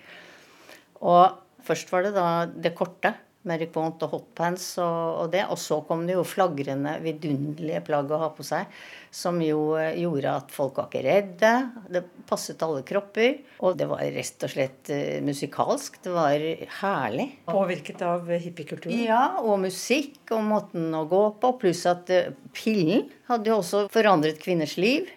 [1.04, 3.12] Og først var det da det korte.
[3.48, 5.44] Mary Quant og hotpants og, og det.
[5.52, 8.70] Og så kom det jo flagrende, vidunderlige plagg å ha på seg.
[9.14, 11.52] Som jo eh, gjorde at folk var ikke redde.
[11.92, 13.36] Det passet alle kropper.
[13.64, 16.00] Og det var rett og slett uh, musikalsk.
[16.04, 16.48] Det var
[16.80, 17.28] herlig.
[17.50, 19.04] Påvirket av hippiekulturen?
[19.04, 21.54] Ja, og musikk og måten å gå på.
[21.60, 25.12] Pluss at uh, pillen hadde jo også forandret kvinners liv.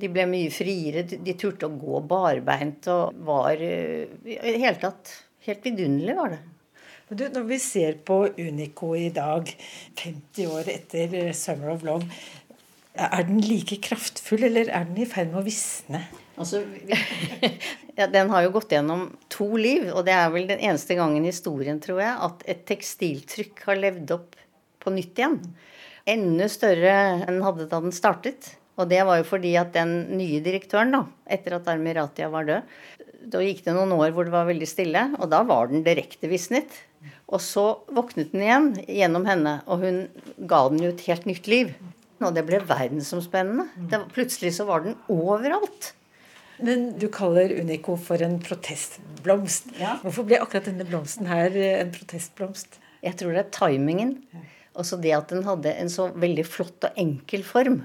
[0.00, 1.06] De ble mye friere.
[1.06, 5.14] De, de turte å gå barbeint og var uh, I det hele tatt
[5.46, 6.42] helt vidunderlig var det.
[7.10, 9.48] Du, når vi ser på Unico i dag,
[9.98, 12.06] 50 år etter Summer of Love,
[12.94, 16.02] Er den like kraftfull, eller er den i ferd med å visne?
[16.38, 16.60] Altså,
[17.98, 21.24] ja, den har jo gått gjennom to liv, og det er vel den eneste gangen
[21.24, 24.36] i historien, tror jeg, at et tekstiltrykk har levd opp
[24.82, 25.38] på nytt igjen.
[26.10, 28.52] Enda større enn den hadde da den startet.
[28.78, 32.76] Og det var jo fordi at den nye direktøren, da, etter at Armiratia var død,
[33.34, 36.30] da gikk det noen år hvor det var veldig stille, og da var den direkte
[36.30, 36.78] visnet.
[37.30, 40.02] Og så våknet den igjen gjennom henne, og hun
[40.50, 41.72] ga den jo et helt nytt liv.
[42.20, 43.68] Og det ble verdensomspennende.
[43.88, 45.94] Det, plutselig så var den overalt.
[46.60, 49.70] Men du kaller Unico for en protestblomst.
[50.02, 52.76] Hvorfor ble akkurat denne blomsten her en protestblomst?
[53.00, 54.18] Jeg tror det er timingen.
[54.76, 57.80] Også det at den hadde en så veldig flott og enkel form.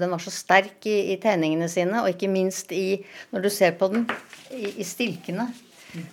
[0.00, 3.76] Den var så sterk i, i tegningene sine, og ikke minst i Når du ser
[3.78, 4.08] på den
[4.50, 5.50] i, i stilkene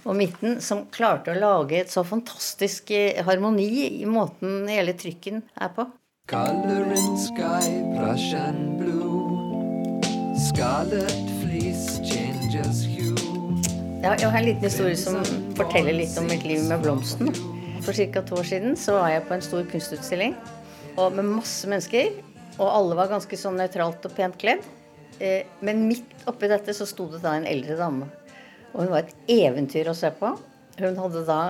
[0.06, 5.42] og midten, som klarte å lage et så fantastisk eh, harmoni i måten hele trykken
[5.60, 5.88] er på.
[6.32, 9.38] Color in sky, Russian blue.
[10.38, 13.16] Scarlet fleece changes hue.
[14.02, 15.20] Ja, jeg har en liten historie som
[15.58, 17.34] forteller litt om mitt liv med blomsten.
[17.82, 18.22] For ca.
[18.22, 20.36] to år siden så var jeg på en stor kunstutstilling
[21.02, 22.12] og med masse mennesker.
[22.60, 24.66] Og alle var ganske sånn nøytralt og pent kledd.
[25.22, 28.10] Eh, Men midt oppi dette så sto det da en eldre dame.
[28.74, 30.34] Og hun var et eventyr å se på.
[30.80, 31.42] Hun hadde da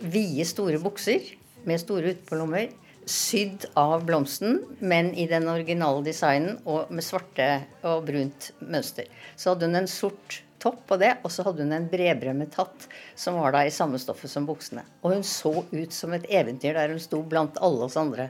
[0.00, 1.24] vide, store bukser
[1.68, 2.70] med store utpålommer.
[3.10, 7.48] Sydd av blomsten, men i den originale designen og med svarte
[7.88, 9.08] og brunt mønster.
[9.34, 12.86] Så hadde hun en sort topp på det, og så hadde hun en bredbremmet hatt
[13.18, 14.84] som var da i samme stoffet som buksene.
[15.02, 18.28] Og hun så ut som et eventyr der hun sto blant alle oss andre.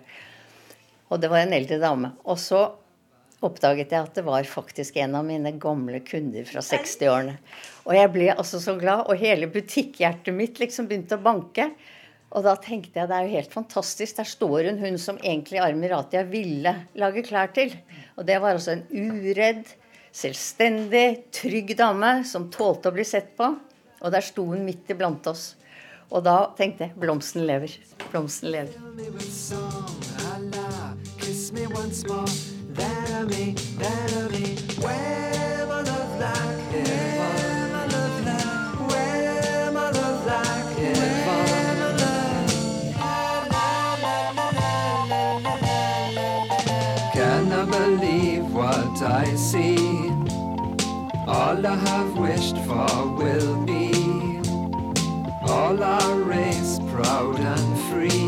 [1.10, 2.14] Og det var en eldre dame.
[2.24, 2.62] Og så
[3.44, 7.38] oppdaget jeg at det var faktisk en av mine gamle kunder fra 60-årene.
[7.90, 11.72] Og jeg ble altså så glad, og hele butikkhjertet mitt liksom begynte å banke.
[12.30, 14.20] Og da tenkte jeg det er jo helt fantastisk.
[14.20, 17.74] Der står hun, hun som egentlig Armiratia ville lage klær til.
[18.14, 19.64] Og det var altså en uredd,
[20.14, 23.50] selvstendig, trygg dame som tålte å bli sett på.
[24.00, 25.56] Og der sto hun midt iblant oss.
[26.14, 27.74] Og da tenkte jeg blomsten lever.
[28.14, 28.78] Blomsten lever.
[32.70, 34.54] That of me, that of me.
[34.80, 37.49] Where my love like
[49.10, 50.08] I see?
[51.26, 54.40] All I have wished for will be.
[55.42, 58.19] All our race proud and free.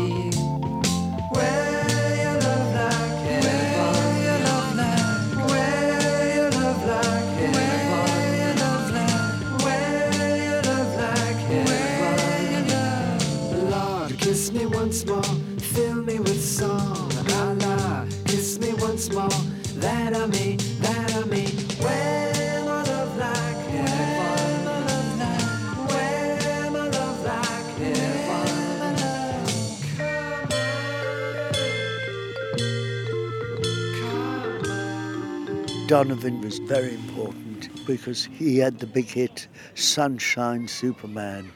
[35.93, 41.51] Donovan was very important because he had the big hit Sunshine Superman.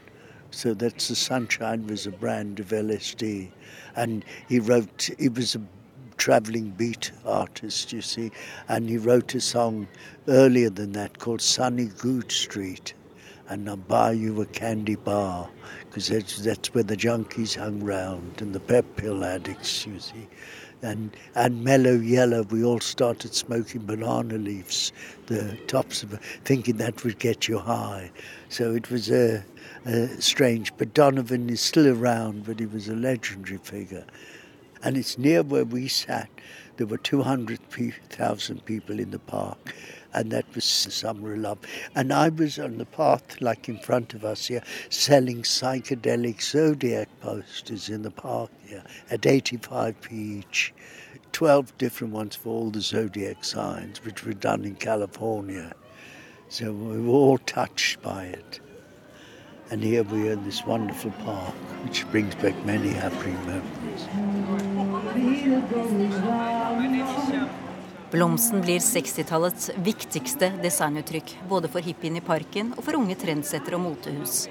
[0.51, 3.49] So that's the Sunshine was a brand of LSD.
[3.95, 5.61] And he wrote, he was a
[6.17, 8.29] traveling beat artist, you see,
[8.67, 9.87] and he wrote a song
[10.27, 12.93] earlier than that called Sunny Good Street.
[13.49, 15.49] And I'll buy you a candy bar
[15.85, 20.27] because that's, that's where the junkies hung round and the pep pill addicts, you see
[20.81, 22.43] and and mellow yellow.
[22.43, 24.91] We all started smoking banana leaves
[25.27, 28.11] the tops of thinking that would get you high.
[28.49, 29.41] So it was uh,
[29.85, 34.05] uh, strange but donovan is still around but he was a legendary figure.
[34.83, 36.29] And it's near where we sat.
[36.77, 39.73] There were 200,000 people in the park
[40.17, 41.59] and that was summer love.
[41.95, 47.07] And i was on the path like in front of us here selling psychedelic zodiac
[47.21, 50.73] posters in the park here at 85p each
[51.33, 55.71] 12 different ones for all the zodiac signs which were done in california.
[56.49, 58.59] So we were all touched by it.
[59.69, 61.53] And here we are in this wonderful park
[61.83, 64.07] which brings back many happy memories
[68.11, 73.83] Blomsten blir 60-tallets viktigste designuttrykk, både for hippien i parken og for unge trendsettere og
[73.83, 74.45] motehus.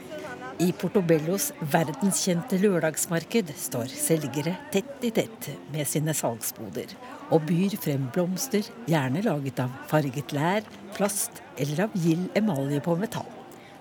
[0.60, 6.92] I Portobellos verdenskjente lørdagsmarked står selgere tett i tett med sine salgsboder
[7.30, 12.98] og byr frem blomster, gjerne laget av farget lær, plast eller av gild emalje på
[13.00, 13.32] metall.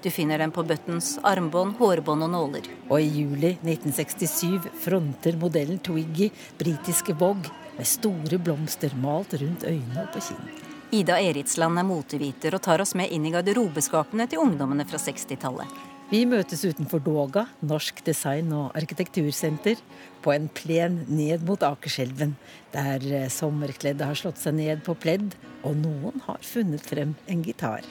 [0.04, 2.68] Du finner dem på buttons, armbånd, hårbånd og nåler.
[2.88, 10.06] Og i juli 1967 fronter modellen Twiggy britiske Vogue med store blomster malt rundt øynene
[10.06, 10.54] og på kinn.
[10.96, 15.72] Ida Eritsland er moteviter og tar oss med inn i garderobeskapene til ungdommene fra 60-tallet.
[16.12, 19.80] Vi møtes utenfor Doga, Norsk design- og arkitektursenter,
[20.22, 22.36] på en plen ned mot Akerselven,
[22.76, 25.34] der eh, sommerkledde har slått seg ned på pledd,
[25.66, 27.82] og noen har funnet frem en gitar.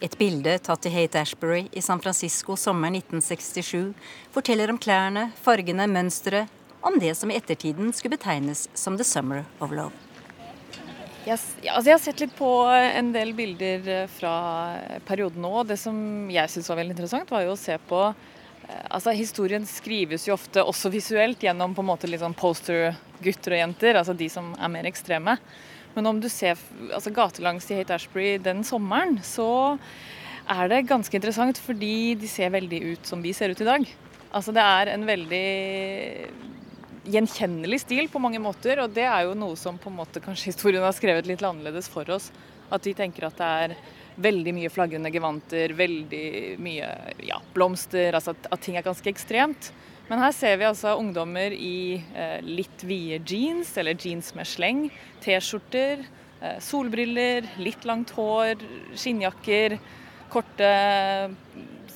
[0.00, 3.92] Et bilde tatt i Hate Ashbury i San Francisco sommeren 1967
[4.32, 6.48] forteller om klærne, fargene, mønsteret,
[6.80, 9.92] om det som i ettertiden skulle betegnes som the summer of love.
[11.28, 14.32] Ja, altså jeg har sett litt på en del bilder eh, fra
[15.04, 15.64] perioden nå.
[15.68, 15.98] Det som
[16.32, 20.36] jeg syns var veldig interessant, var jo å se på eh, Altså Historien skrives jo
[20.38, 24.54] ofte også visuelt gjennom på en måte litt sånn poster-gutter og jenter, altså de som
[24.56, 25.36] er mer ekstreme.
[25.98, 26.56] Men om du ser
[26.94, 29.76] altså gatelangs i Hate Ashbury den sommeren, så
[30.48, 33.84] er det ganske interessant fordi de ser veldig ut som vi ser ut i dag.
[34.32, 35.48] Altså det er en veldig
[37.08, 40.52] gjenkjennelig stil på mange måter, og det er jo noe som på en måte kanskje
[40.52, 42.30] historien har skrevet litt annerledes for oss.
[42.68, 43.76] At vi tenker at det er
[44.18, 46.88] veldig mye flagrende gevanter, veldig mye
[47.24, 49.70] ja, blomster, altså at, at ting er ganske ekstremt.
[50.08, 54.86] Men her ser vi altså ungdommer i eh, litt vide jeans, eller jeans med sleng,
[55.24, 56.04] T-skjorter,
[56.40, 58.64] eh, solbriller, litt langt hår,
[58.96, 59.76] skinnjakker,
[60.32, 60.70] korte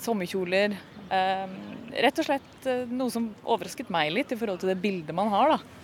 [0.03, 0.77] sommerkjoler.
[1.09, 1.57] Eh,
[1.93, 5.33] rett og slett eh, noe som overrasket meg litt i forhold til det bildet man
[5.33, 5.83] har, da.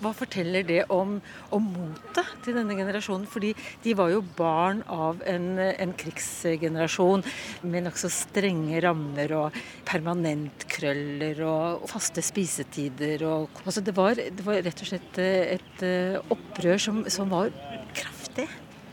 [0.00, 1.16] Hva forteller det om,
[1.54, 3.26] om motet til denne generasjonen?
[3.30, 3.52] Fordi
[3.84, 7.24] de var jo barn av en, en krigsgenerasjon
[7.66, 13.26] med nokså strenge rammer og permanentkrøller og faste spisetider.
[13.28, 17.32] Og, altså det, var, det var rett og slett eh, et eh, opprør som, som
[17.32, 17.52] var
[17.92, 18.21] kraftig.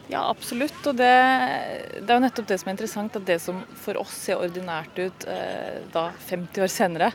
[0.09, 0.79] Ja, absolutt.
[0.89, 1.09] Og det,
[2.01, 4.97] det er jo nettopp det som er interessant, at det som for oss ser ordinært
[4.97, 7.11] ut eh, da 50 år senere,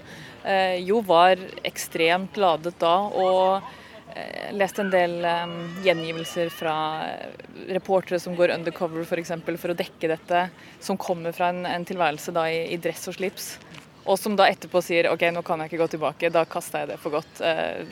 [0.47, 2.95] eh, jo var ekstremt ladet da.
[3.11, 6.77] Og eh, leste en del eh, gjengivelser fra
[7.09, 9.03] eh, reportere som går undercover.
[9.11, 10.47] For, eksempel, for å dekke dette,
[10.79, 13.57] som kommer fra en, en tilværelse da i, i dress og slips.
[14.05, 16.93] Og som da etterpå sier OK, nå kan jeg ikke gå tilbake, da kasta jeg
[16.93, 17.41] det for godt.
[17.43, 17.83] Eh,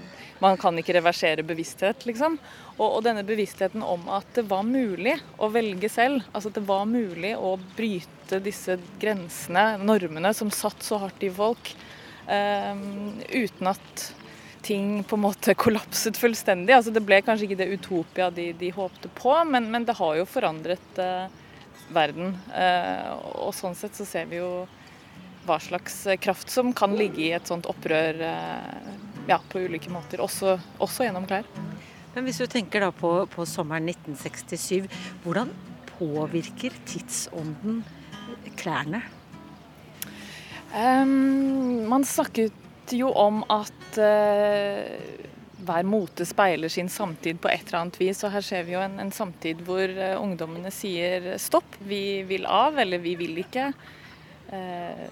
[0.45, 2.37] man kan ikke reversere bevissthet, liksom.
[2.83, 6.25] Og, og denne bevisstheten om at det var mulig å velge selv.
[6.33, 11.31] Altså at det var mulig å bryte disse grensene, normene, som satt så hardt i
[11.33, 11.75] folk.
[12.27, 14.09] Um, uten at
[14.63, 16.75] ting på en måte kollapset fullstendig.
[16.75, 20.19] Altså det ble kanskje ikke det utopia de, de håpte på, men, men det har
[20.19, 21.27] jo forandret uh,
[21.95, 22.35] verden.
[22.51, 24.65] Uh, og sånn sett så ser vi jo
[25.47, 28.91] hva slags kraft som kan ligge i et sånt opprør uh,
[29.31, 31.47] ja, på ulike måter, også, også gjennom klær.
[32.15, 34.89] Men hvis du tenker da på, på sommeren 1967,
[35.25, 35.53] hvordan
[35.95, 37.83] påvirker tidsånden
[38.61, 39.03] klærne?
[40.73, 45.29] Um, man snakket jo om at uh,
[45.63, 48.23] hver mote speiler sin samtid på et eller annet vis.
[48.25, 52.49] Og her ser vi jo en, en samtid hvor uh, ungdommene sier stopp, vi vil
[52.49, 53.71] av, eller vi vil ikke.
[54.53, 55.07] Uh,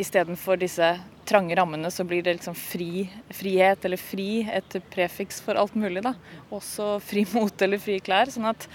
[0.00, 0.94] Istedenfor disse
[1.30, 3.04] trange rammene, så blir det liksom fri,
[3.34, 6.02] frihet eller fri et prefiks for alt mulig.
[6.06, 6.14] da.
[6.50, 8.32] Også fri mote eller frie klær.
[8.32, 8.68] sånn at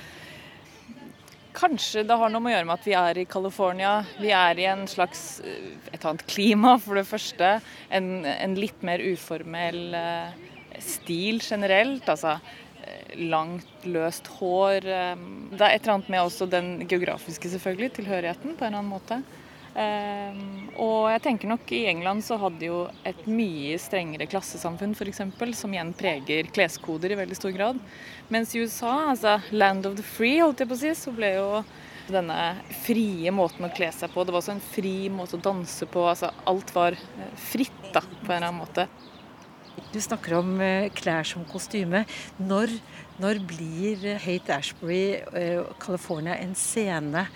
[1.56, 3.92] Kanskje det har noe med å gjøre med at vi er i California.
[4.20, 7.54] Vi er i en slags eh, et annet klima, for det første.
[7.88, 10.34] En, en litt mer uformell eh,
[10.84, 12.04] stil generelt.
[12.12, 14.84] Altså eh, langt, løst hår.
[14.84, 18.92] Det er et eller annet med også den geografiske, selvfølgelig, tilhørigheten på en eller annen
[18.92, 19.22] måte.
[19.76, 20.38] Eh,
[20.80, 25.20] og jeg tenker nok i England så hadde jo et mye strengere klassesamfunn f.eks.,
[25.60, 27.82] som igjen preger kleskoder i veldig stor grad.
[28.32, 31.34] Mens i USA, altså land of the free, holdt jeg på å si, så ble
[31.36, 31.50] jo
[32.08, 32.38] denne
[32.86, 34.24] frie måten å kle seg på.
[34.24, 36.06] Det var også en fri måte å danse på.
[36.08, 38.88] altså Alt var eh, fritt, da, på en eller annen måte.
[39.92, 42.06] Du snakker om eh, klær som kostyme.
[42.40, 42.72] Når,
[43.20, 47.28] når blir Hate Ashbury, eh, California, en scene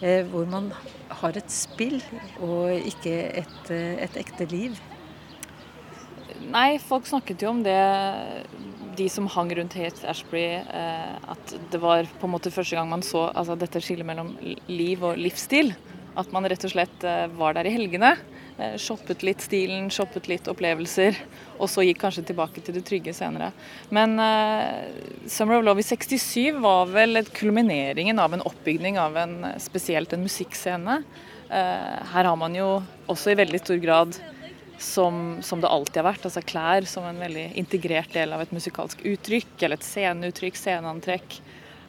[0.00, 0.72] hvor man
[1.20, 2.00] har et spill
[2.42, 4.76] og ikke et, eh, et ekte liv?
[6.54, 7.78] Nei, folk snakket jo om det,
[8.98, 12.90] de som hang rundt Hate Ashbury, eh, at det var på en måte første gang
[12.90, 14.34] man så altså, dette skillet mellom
[14.68, 15.74] liv og livsstil.
[16.18, 18.14] At man rett og slett eh, var der i helgene.
[18.58, 21.16] Eh, shoppet litt stilen, shoppet litt opplevelser,
[21.58, 23.48] og så gikk kanskje tilbake til det trygge senere.
[23.94, 24.86] Men uh,
[25.26, 30.14] Summer of Love i 67 var vel et kulmineringen av en oppbygning av en spesielt
[30.14, 31.00] en musikkscene.
[31.50, 32.68] Uh, her har man jo
[33.10, 34.14] også i veldig stor grad
[34.78, 36.30] som, som det alltid har vært.
[36.30, 41.40] Altså klær som en veldig integrert del av et musikalsk uttrykk, eller et sceneuttrykk, sceneantrekk.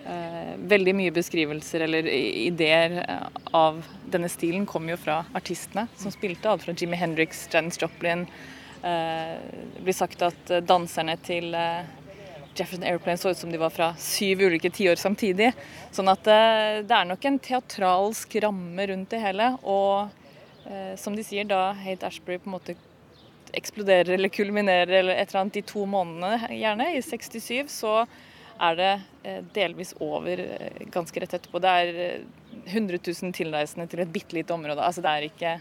[0.05, 3.21] Eh, veldig mye beskrivelser eller ideer eh,
[3.57, 6.49] av denne stilen kom jo fra artistene som spilte.
[6.51, 8.27] Alt fra Jimmy Hendrix, Janis Joplin.
[8.85, 9.31] Eh,
[9.73, 11.49] det blir sagt at danserne til
[12.55, 15.49] Jefferson Airplane så ut som de var fra syv ulike tiår samtidig.
[15.95, 19.49] Sånn at det er nok en teatralsk ramme rundt det hele.
[19.65, 20.13] Og
[21.01, 22.77] som de sier, da Hate Ashbury på en måte
[23.57, 27.97] eksploderer eller kulminerer eller et eller annet de to månedene, gjerne, i 67, så
[28.59, 28.91] er det
[29.23, 31.61] eh, delvis over eh, ganske rett etterpå.
[31.63, 32.27] Det er eh,
[32.65, 34.81] 100 000 tilreisende til et bitte lite område.
[34.81, 35.55] Altså det er ikke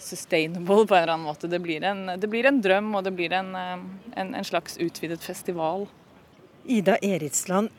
[0.00, 1.50] sustainable på en eller annen måte.
[1.50, 3.76] Det blir en, det blir en drøm, og det blir en, eh,
[4.22, 5.86] en, en slags utvidet festival.
[6.64, 7.70] Ida Eritsland,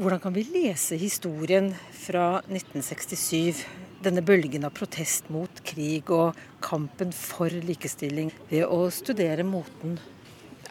[0.00, 3.64] hvordan kan vi lese historien fra 1967?
[4.00, 9.98] Denne bølgen av protest mot krig og kampen for likestilling ved å studere moten.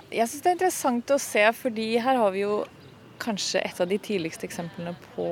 [0.10, 2.64] Jeg syns det er interessant å se, fordi her har vi jo
[3.20, 5.28] kanskje et av de tidligste eksemplene på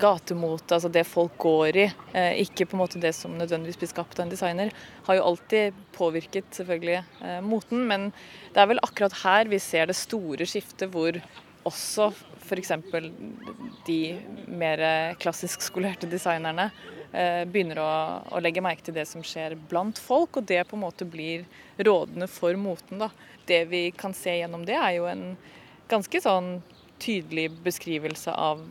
[0.00, 1.86] gatemote, altså det folk går i.
[2.12, 4.72] Eh, ikke på en måte det som nødvendigvis blir skapt av en designer.
[5.08, 8.10] Har jo alltid påvirket selvfølgelig eh, moten, men
[8.52, 11.18] det er vel akkurat her vi ser det store skiftet hvor
[11.68, 12.10] også
[12.42, 12.72] f.eks.
[13.86, 14.00] de
[14.50, 14.82] mer
[15.22, 16.68] klassisk skolerte designerne
[17.12, 17.92] eh, begynner å,
[18.34, 21.46] å, legge merke til det som skjer blant folk, og det på en måte blir
[21.78, 23.02] rådende for moten.
[23.04, 23.12] Da.
[23.48, 25.26] Det vi kan se gjennom det, er jo en
[25.92, 26.56] ganske sånn
[27.02, 28.62] tydelig beskrivelse av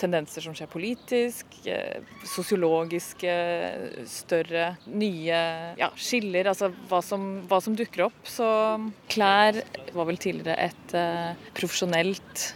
[0.00, 3.32] tendenser som skjer politisk, eh, sosiologiske,
[4.10, 5.40] større, nye
[5.78, 6.50] ja, skiller.
[6.52, 8.20] Altså hva som, hva som, dukker opp.
[8.28, 8.46] Så
[9.12, 9.62] klær
[9.94, 12.46] var vel tidligere et uh, profesjonelt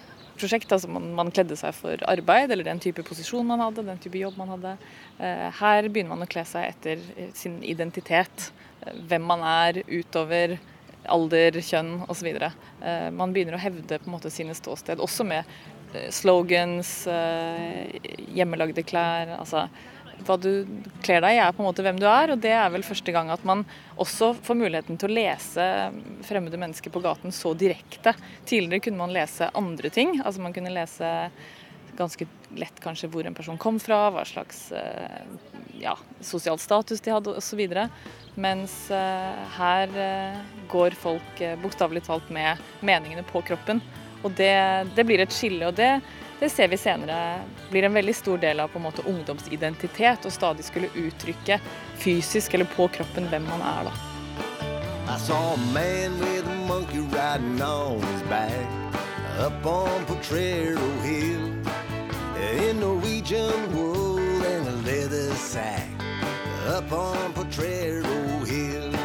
[0.40, 0.72] prosjekt.
[0.72, 4.20] Altså man, man, kledde seg for arbeid, eller den type posisjon man hadde, den type
[4.20, 4.76] jobb man hadde.
[5.20, 8.50] Uh, her begynner man å kle seg etter sin identitet.
[8.80, 10.56] Hvem man er utover
[11.08, 12.32] alder, kjønn osv.
[12.34, 15.44] Eh, man begynner å hevde på en måte sine ståsted, også med
[15.94, 17.96] eh, slogans, eh,
[18.36, 19.36] hjemmelagde klær.
[19.38, 19.68] altså
[20.26, 20.66] hva du
[21.00, 23.12] kler deg i, er på en måte hvem du er, og det er vel første
[23.14, 23.62] gang at man
[24.00, 25.66] også får muligheten til å lese
[26.28, 28.12] fremmede mennesker på gaten så direkte.
[28.48, 30.18] Tidligere kunne man lese andre ting.
[30.20, 31.30] altså Man kunne lese
[32.00, 32.26] ganske
[32.58, 34.70] lett kanskje hvor en person kom fra, hva slags
[35.80, 35.94] ja,
[36.24, 37.60] sosial status de hadde osv.
[38.40, 40.40] Mens uh, her uh,
[40.70, 43.82] går folk bokstavelig talt med meningene på kroppen.
[44.22, 44.52] Og det,
[44.96, 46.00] det blir et skille, og det,
[46.40, 47.40] det, ser vi senere
[47.70, 50.26] blir en veldig stor del av på en måte ungdomsidentitet.
[50.26, 51.60] Å stadig skulle uttrykke
[52.00, 53.96] fysisk eller på kroppen hvem man er, da.
[55.10, 58.80] I saw a man with a monkey riding on his back
[59.40, 61.59] Up on Potrero Hill
[62.40, 64.16] In Norwegian wool
[64.46, 65.88] and a leather sack
[66.68, 68.96] Up on Potrero Hill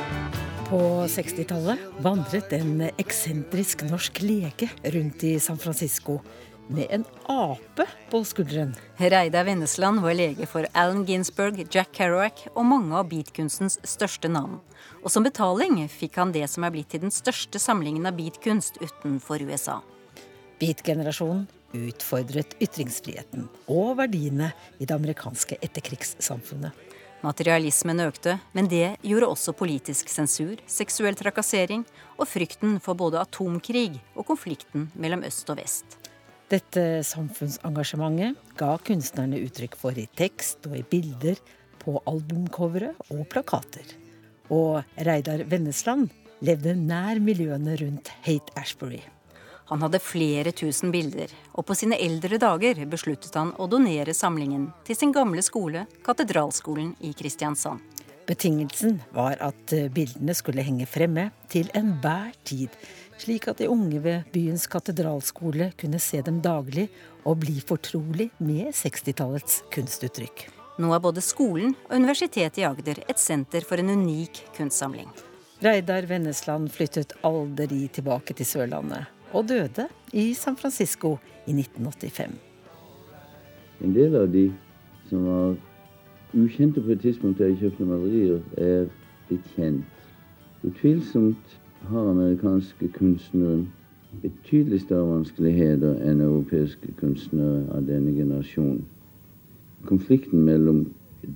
[0.69, 6.21] På 60-tallet vandret en eksentrisk norsk lege rundt i San Francisco
[6.67, 8.71] med en ape på skulderen.
[8.97, 14.61] Reidar Vennesland var lege for Allen Ginsberg, Jack Kerouac og mange av beatkunstens største navn.
[15.03, 18.79] Og som betaling fikk han det som er blitt til den største samlingen av beatkunst
[18.81, 19.81] utenfor USA.
[20.63, 21.45] Beat-generasjonen
[21.89, 26.71] utfordret ytringsfriheten og verdiene i det amerikanske etterkrigssamfunnet.
[27.26, 31.86] Materialismen økte, men det gjorde også politisk sensur, seksuell trakassering
[32.19, 35.97] og frykten for både atomkrig og konflikten mellom øst og vest.
[36.51, 41.39] Dette samfunnsengasjementet ga kunstnerne uttrykk for i tekst og i bilder,
[41.86, 43.86] på albumcovere og plakater.
[44.49, 46.09] Og Reidar Vennesland
[46.41, 49.03] levde nær miljøene rundt Hate Ashbury.
[49.70, 54.70] Han hadde flere tusen bilder, og på sine eldre dager besluttet han å donere samlingen
[54.86, 57.82] til sin gamle skole, Katedralskolen i Kristiansand.
[58.26, 62.74] Betingelsen var at bildene skulle henge fremme til enhver tid,
[63.22, 66.88] slik at de unge ved byens katedralskole kunne se dem daglig
[67.24, 70.47] og bli fortrolig med 60-tallets kunstuttrykk.
[70.82, 75.07] Nå er både skolen og Universitetet i Agder et senter for en unik kunstsamling.
[75.63, 81.17] Reidar Vennesland flyttet aldri tilbake til Sørlandet og døde i San Francisco
[81.47, 82.36] i 1985.
[83.83, 84.47] En del av de
[85.09, 85.55] som var
[86.33, 88.88] ukjente på et tidspunkt da jeg kjøpte malerier, er
[89.27, 90.05] blitt kjent.
[90.63, 91.57] Utvilsomt
[91.89, 93.65] har amerikanske kunstnere
[94.23, 98.86] betydelig større vanskeligheter enn europeiske kunstnere av denne generasjonen.
[99.86, 100.86] Konflikten mellom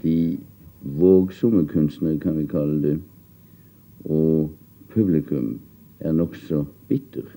[0.03, 0.39] de
[0.81, 2.95] vågsomme kunstnere, kan vi kalle det,
[4.05, 4.49] og
[4.93, 5.59] publikum
[5.99, 7.27] er nokså bitter.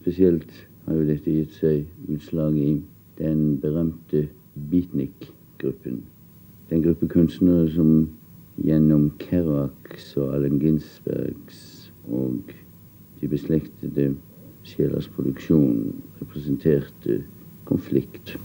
[0.00, 2.70] Spesielt har jo dette gitt seg utslag i
[3.18, 4.28] den berømte
[4.70, 6.02] Beatnik-gruppen.
[6.70, 7.90] Den gruppe kunstnere som
[8.62, 12.52] gjennom Kerouacs og Allen Ginsbergs og
[13.20, 14.12] de beslektede
[14.68, 17.22] sjelers produksjon representerte
[17.68, 18.36] konflikt.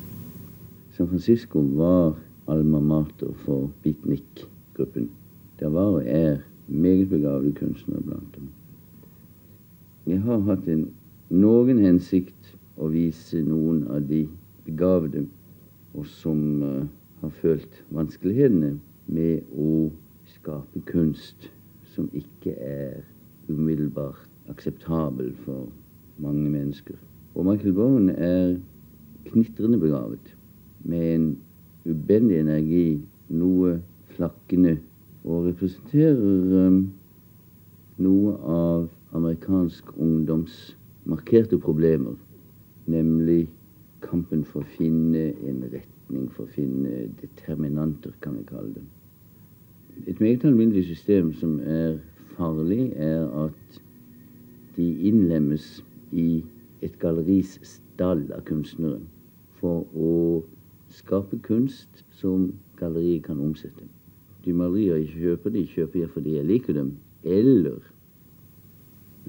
[0.97, 2.15] San Francisco var
[2.47, 5.09] alma mater for Beatnik-gruppen.
[5.59, 8.49] Det var og er meget begavede kunstnere blant dem.
[10.07, 10.87] Jeg har hatt en
[11.33, 14.25] noen hensikt å vise noen av de
[14.67, 15.25] begavede,
[15.93, 16.83] og som uh,
[17.21, 18.75] har følt vanskelighetene
[19.13, 19.89] med å
[20.35, 21.49] skape kunst
[21.93, 23.01] som ikke er
[23.49, 25.67] umiddelbart akseptabel for
[26.21, 26.97] mange mennesker.
[27.33, 28.55] Og Michael Bowen er
[29.29, 30.33] knitrende begavet,
[30.83, 31.27] med en
[31.89, 33.01] ubendig energi,
[33.33, 33.77] noe
[34.13, 34.77] flakkende,
[35.23, 36.79] og representerer um,
[38.03, 40.73] noe av amerikansk ungdoms
[41.05, 42.15] markerte problemer,
[42.85, 43.47] nemlig
[44.03, 48.85] kampen for å finne en retning, for å finne determinanter, kan vi kalle det.
[50.07, 51.97] Et meget alminnelig system som er
[52.37, 53.81] farlig, er at
[54.75, 56.43] de innlemmes i
[56.83, 59.05] et galleris stall av kunstneren
[59.61, 60.41] for å
[60.93, 63.85] skape kunst som galleriet kan omsette.
[64.43, 66.95] De malerier jeg kjøper, de kjøper jeg fordi jeg liker dem.
[67.23, 67.79] Eller,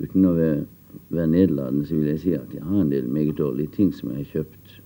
[0.00, 0.64] uten å være,
[1.08, 4.10] være nedlatende, så vil jeg si at jeg har en del meget dårlige ting som
[4.10, 4.80] jeg har kjøpt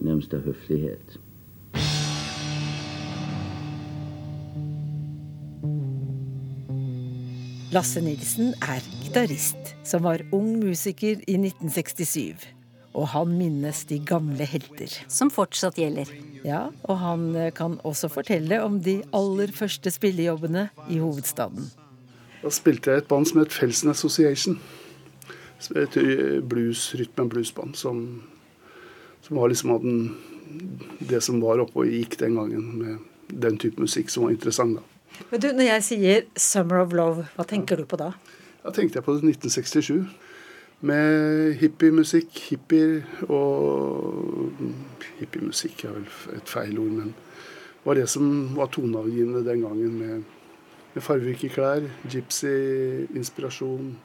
[0.00, 1.18] nærmest av høflighet.
[7.70, 12.48] Lasse Nilsen er gitarist som var ung musiker i 1967.
[12.98, 14.90] Og han minnes de gamle helter.
[15.06, 16.10] Som fortsatt gjelder.
[16.42, 21.68] Ja, og han eh, kan også fortelle om de aller første spillejobbene i hovedstaden.
[22.42, 24.58] Da spilte jeg et band som het Felsen Association.
[25.76, 28.22] Et eh, blues, rytmen, bluesband som,
[29.22, 30.16] som var liksom av den,
[30.98, 32.98] det som var oppe og gikk den gangen med
[33.30, 34.86] den type musikk som var interessant da.
[35.30, 38.12] Men du, Når jeg sier 'Summer of Love', hva tenker du på da?
[38.64, 40.08] Da tenkte jeg på 1967.
[40.80, 44.52] Med hippiemusikk, hippier og
[45.18, 46.06] Hippiemusikk er vel
[46.38, 49.98] et feil ord, men det var det som var toneavgivende den gangen.
[49.98, 50.22] Med,
[50.94, 53.98] med fargerike klær, gypsy-inspirasjon.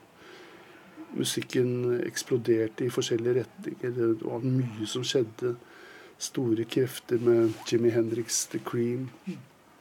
[1.16, 3.96] Musikken eksploderte i forskjellige retninger.
[3.96, 5.56] Det var mye som skjedde.
[6.22, 9.10] Store krefter med Jimmy Hendrix, The Cream.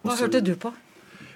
[0.03, 0.72] Hva hørte du på?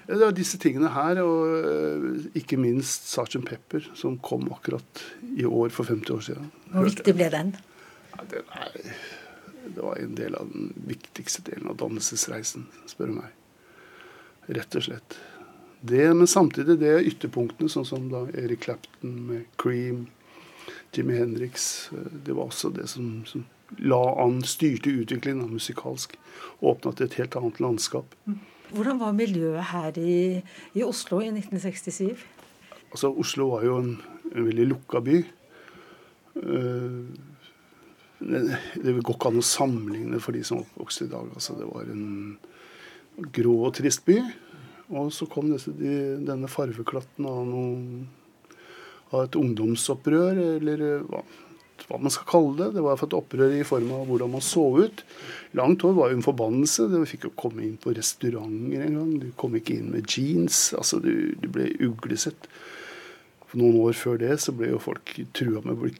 [0.09, 3.43] Det var disse tingene her, og øh, ikke minst Sgt.
[3.45, 5.03] Pepper, som kom akkurat
[5.37, 6.51] i år for 50 år siden.
[6.73, 7.53] Hvor viktig ble den?
[8.15, 8.79] Ja, den er,
[9.75, 13.35] det var en del av den viktigste delen av dannelsesreisen, spør du meg.
[14.49, 15.19] Rett og slett.
[15.81, 20.07] Det, men samtidig det er ytterpunktene, sånn som da Eric Clapton med Cream,
[20.95, 21.89] Jimmy Hendrix.
[21.93, 23.45] øh, Det var også det som, som
[23.77, 26.17] la an, styrte utviklingen av musikalsk.
[26.61, 28.15] Åpna til et helt annet landskap.
[28.73, 30.41] Hvordan var miljøet her i,
[30.75, 32.25] i Oslo i 1967?
[32.91, 33.95] Altså, Oslo var jo en,
[34.33, 35.17] en veldig lukka by.
[36.43, 37.01] Eh,
[38.19, 38.43] det,
[38.83, 41.29] det går ikke an å sammenligne for de som oppvokste i dag.
[41.33, 42.37] Altså, det var en
[43.35, 44.19] grå og trist by.
[44.89, 48.07] Og så kom disse, de, denne farveklatten av, noen,
[49.13, 51.21] av et ungdomsopprør, eller hva,
[51.85, 52.71] hva man skal kalle det.
[52.77, 55.05] Det var for et opprør i form av hvordan man så ut.
[55.57, 56.89] Langt hår var jo en forbannelse.
[56.89, 59.15] Du fikk jo komme inn på restauranter en gang.
[59.21, 60.69] Du kom ikke inn med jeans.
[60.77, 62.49] altså Du, du ble uglesett.
[63.49, 65.93] For noen år før det så ble jo folk trua med å bli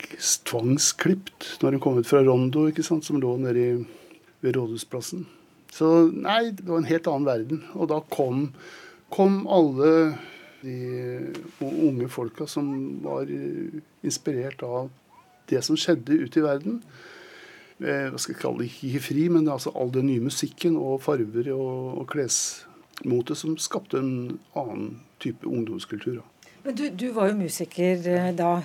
[0.46, 3.88] tvangsklipt når de kom ut fra Rondo, ikke sant, som lå nede
[4.46, 5.26] ved Rådhusplassen.
[5.74, 7.64] Så nei, det var en helt annen verden.
[7.78, 8.50] Og da kom,
[9.14, 9.94] kom alle
[10.62, 12.72] de unge folka som
[13.04, 14.90] var eh, inspirert av
[15.50, 16.82] det som skjedde ute i verden.
[17.80, 21.00] Eh, hva skal jeg kalle det, ikke fri, men altså all den nye musikken og
[21.06, 24.12] farver og, og klesmote som skapte en
[24.60, 26.20] annen type ungdomskultur.
[26.66, 28.60] Men du, du var jo musiker eh, da.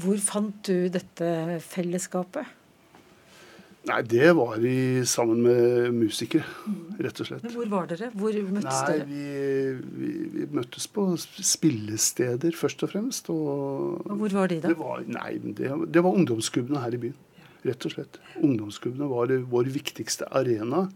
[0.00, 2.48] Hvor fant du dette fellesskapet?
[3.82, 6.44] Nei, det var vi sammen med musikere,
[7.02, 7.42] rett og slett.
[7.42, 8.12] Men hvor var dere?
[8.14, 9.06] Hvor møttes Nei, dere?
[9.08, 9.24] vi,
[9.98, 13.30] vi, vi møttes på spillesteder, først og fremst.
[13.34, 14.70] Og, Og hvor var de da?
[14.70, 17.18] Det var, nei, det, det var ungdomsklubbene her i byen.
[17.66, 18.20] Rett og slett.
[18.42, 20.86] Ungdomsklubbene var vår viktigste arena.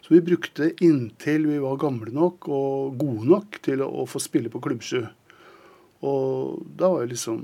[0.00, 4.22] Så vi brukte inntil vi var gamle nok og gode nok til å, å få
[4.22, 5.02] spille på Klubbsjø.
[6.06, 7.42] Og da var det liksom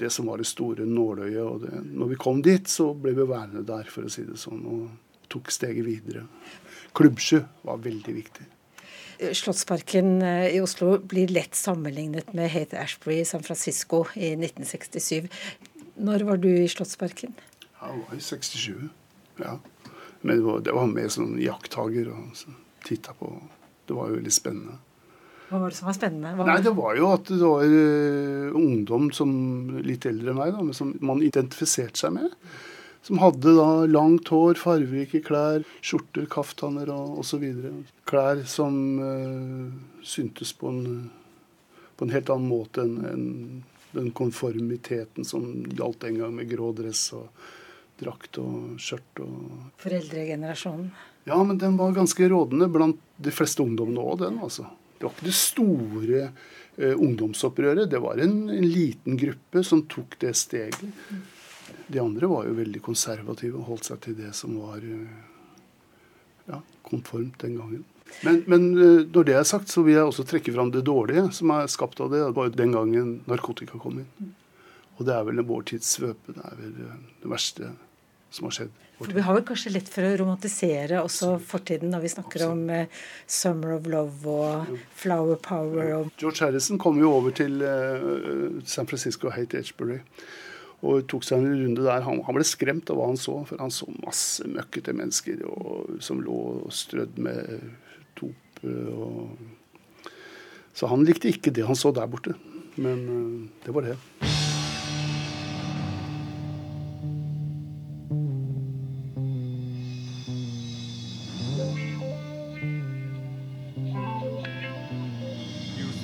[0.00, 1.42] det som var det store nåløyet.
[1.44, 4.40] Og det, når vi kom dit, så ble vi værende der, for å si det
[4.40, 6.24] sånn, og tok steget videre.
[6.96, 8.46] Klubbsjø var veldig viktig.
[9.36, 15.28] Slottsparken eh, i Oslo blir lett sammenlignet med Hate Ashbury i San Francisco i 1967.
[16.00, 17.36] Når var du i Slottsparken?
[17.76, 18.88] Ja, det var i 67.
[19.42, 19.58] Ja.
[20.20, 22.52] Men det var, det var mer sånn jakttager og så
[22.88, 23.28] titta på.
[23.88, 24.78] Det var jo veldig spennende.
[25.50, 26.30] Hva var det som var spennende?
[26.38, 29.30] Var Nei, det var jo at det var uh, ungdom som
[29.82, 32.36] litt eldre enn meg, da, men som man identifiserte seg med.
[33.02, 37.48] Som hadde da langt hår, fargerike klær, skjorter, kaftaner og osv.
[38.06, 39.66] Klær som uh,
[40.06, 41.08] syntes på en,
[41.98, 43.26] på en helt annen måte enn en,
[43.90, 47.24] Den konformiteten som gjaldt den gang, med grå dress og
[47.98, 50.92] drakt og skjørt og Foreldregenerasjonen.
[51.26, 54.68] Ja, men den var ganske rådende blant de fleste ungdommene òg, den, altså.
[55.00, 57.88] Det var ikke det store eh, ungdomsopprøret.
[57.88, 60.82] Det var en, en liten gruppe som tok det steget.
[61.90, 65.22] De andre var jo veldig konservative og holdt seg til det som var eh,
[66.52, 67.86] ja, konformt den gangen.
[68.26, 71.30] Men, men eh, når det er sagt, så vil jeg også trekke fram det dårlige
[71.36, 72.20] som er skapt av det.
[72.26, 74.34] Det var jo den gangen narkotika kom inn.
[74.98, 76.36] Og det er vel vår tids svøpe.
[76.36, 77.72] Det er vel eh, det verste
[78.34, 78.89] som har skjedd.
[79.00, 82.86] Vi har vel kanskje lett for å romantisere også fortiden når vi snakker om eh,
[83.26, 88.86] 'Summer of Love' og 'Flower Power' og George Harrison kom jo over til eh, San
[88.86, 90.00] Francisco Haight Edgebury.
[90.82, 92.00] Og tok seg en runde der.
[92.06, 95.96] Han, han ble skremt av hva han så, for han så masse møkkete mennesker og,
[96.00, 97.60] som lå strødd med
[98.20, 98.62] dop.
[98.64, 99.36] eh, Og,
[100.74, 102.36] så han likte ikke det han så der borte.
[102.76, 103.98] Men eh, det var det.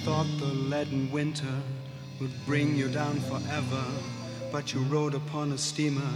[0.07, 1.61] Thought the leaden winter
[2.21, 3.85] would bring you down forever,
[4.53, 6.13] but you rode upon a steamer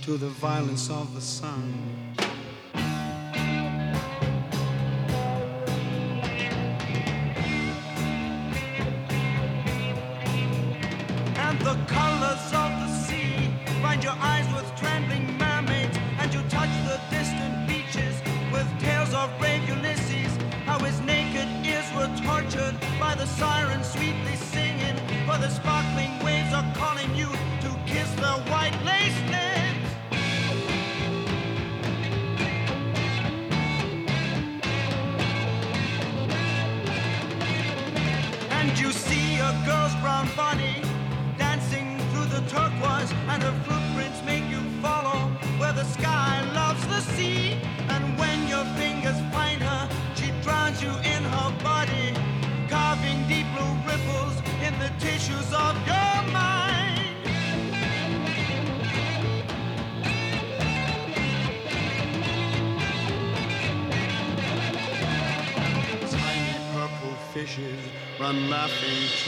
[0.00, 2.08] to the violence of the sun.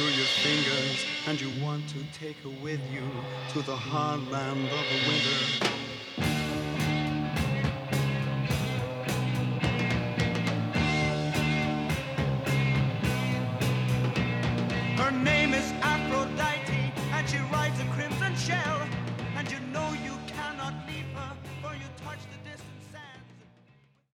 [0.01, 3.03] Through your fingers, and you want to take her with you
[3.53, 5.70] to the hard land of the winter.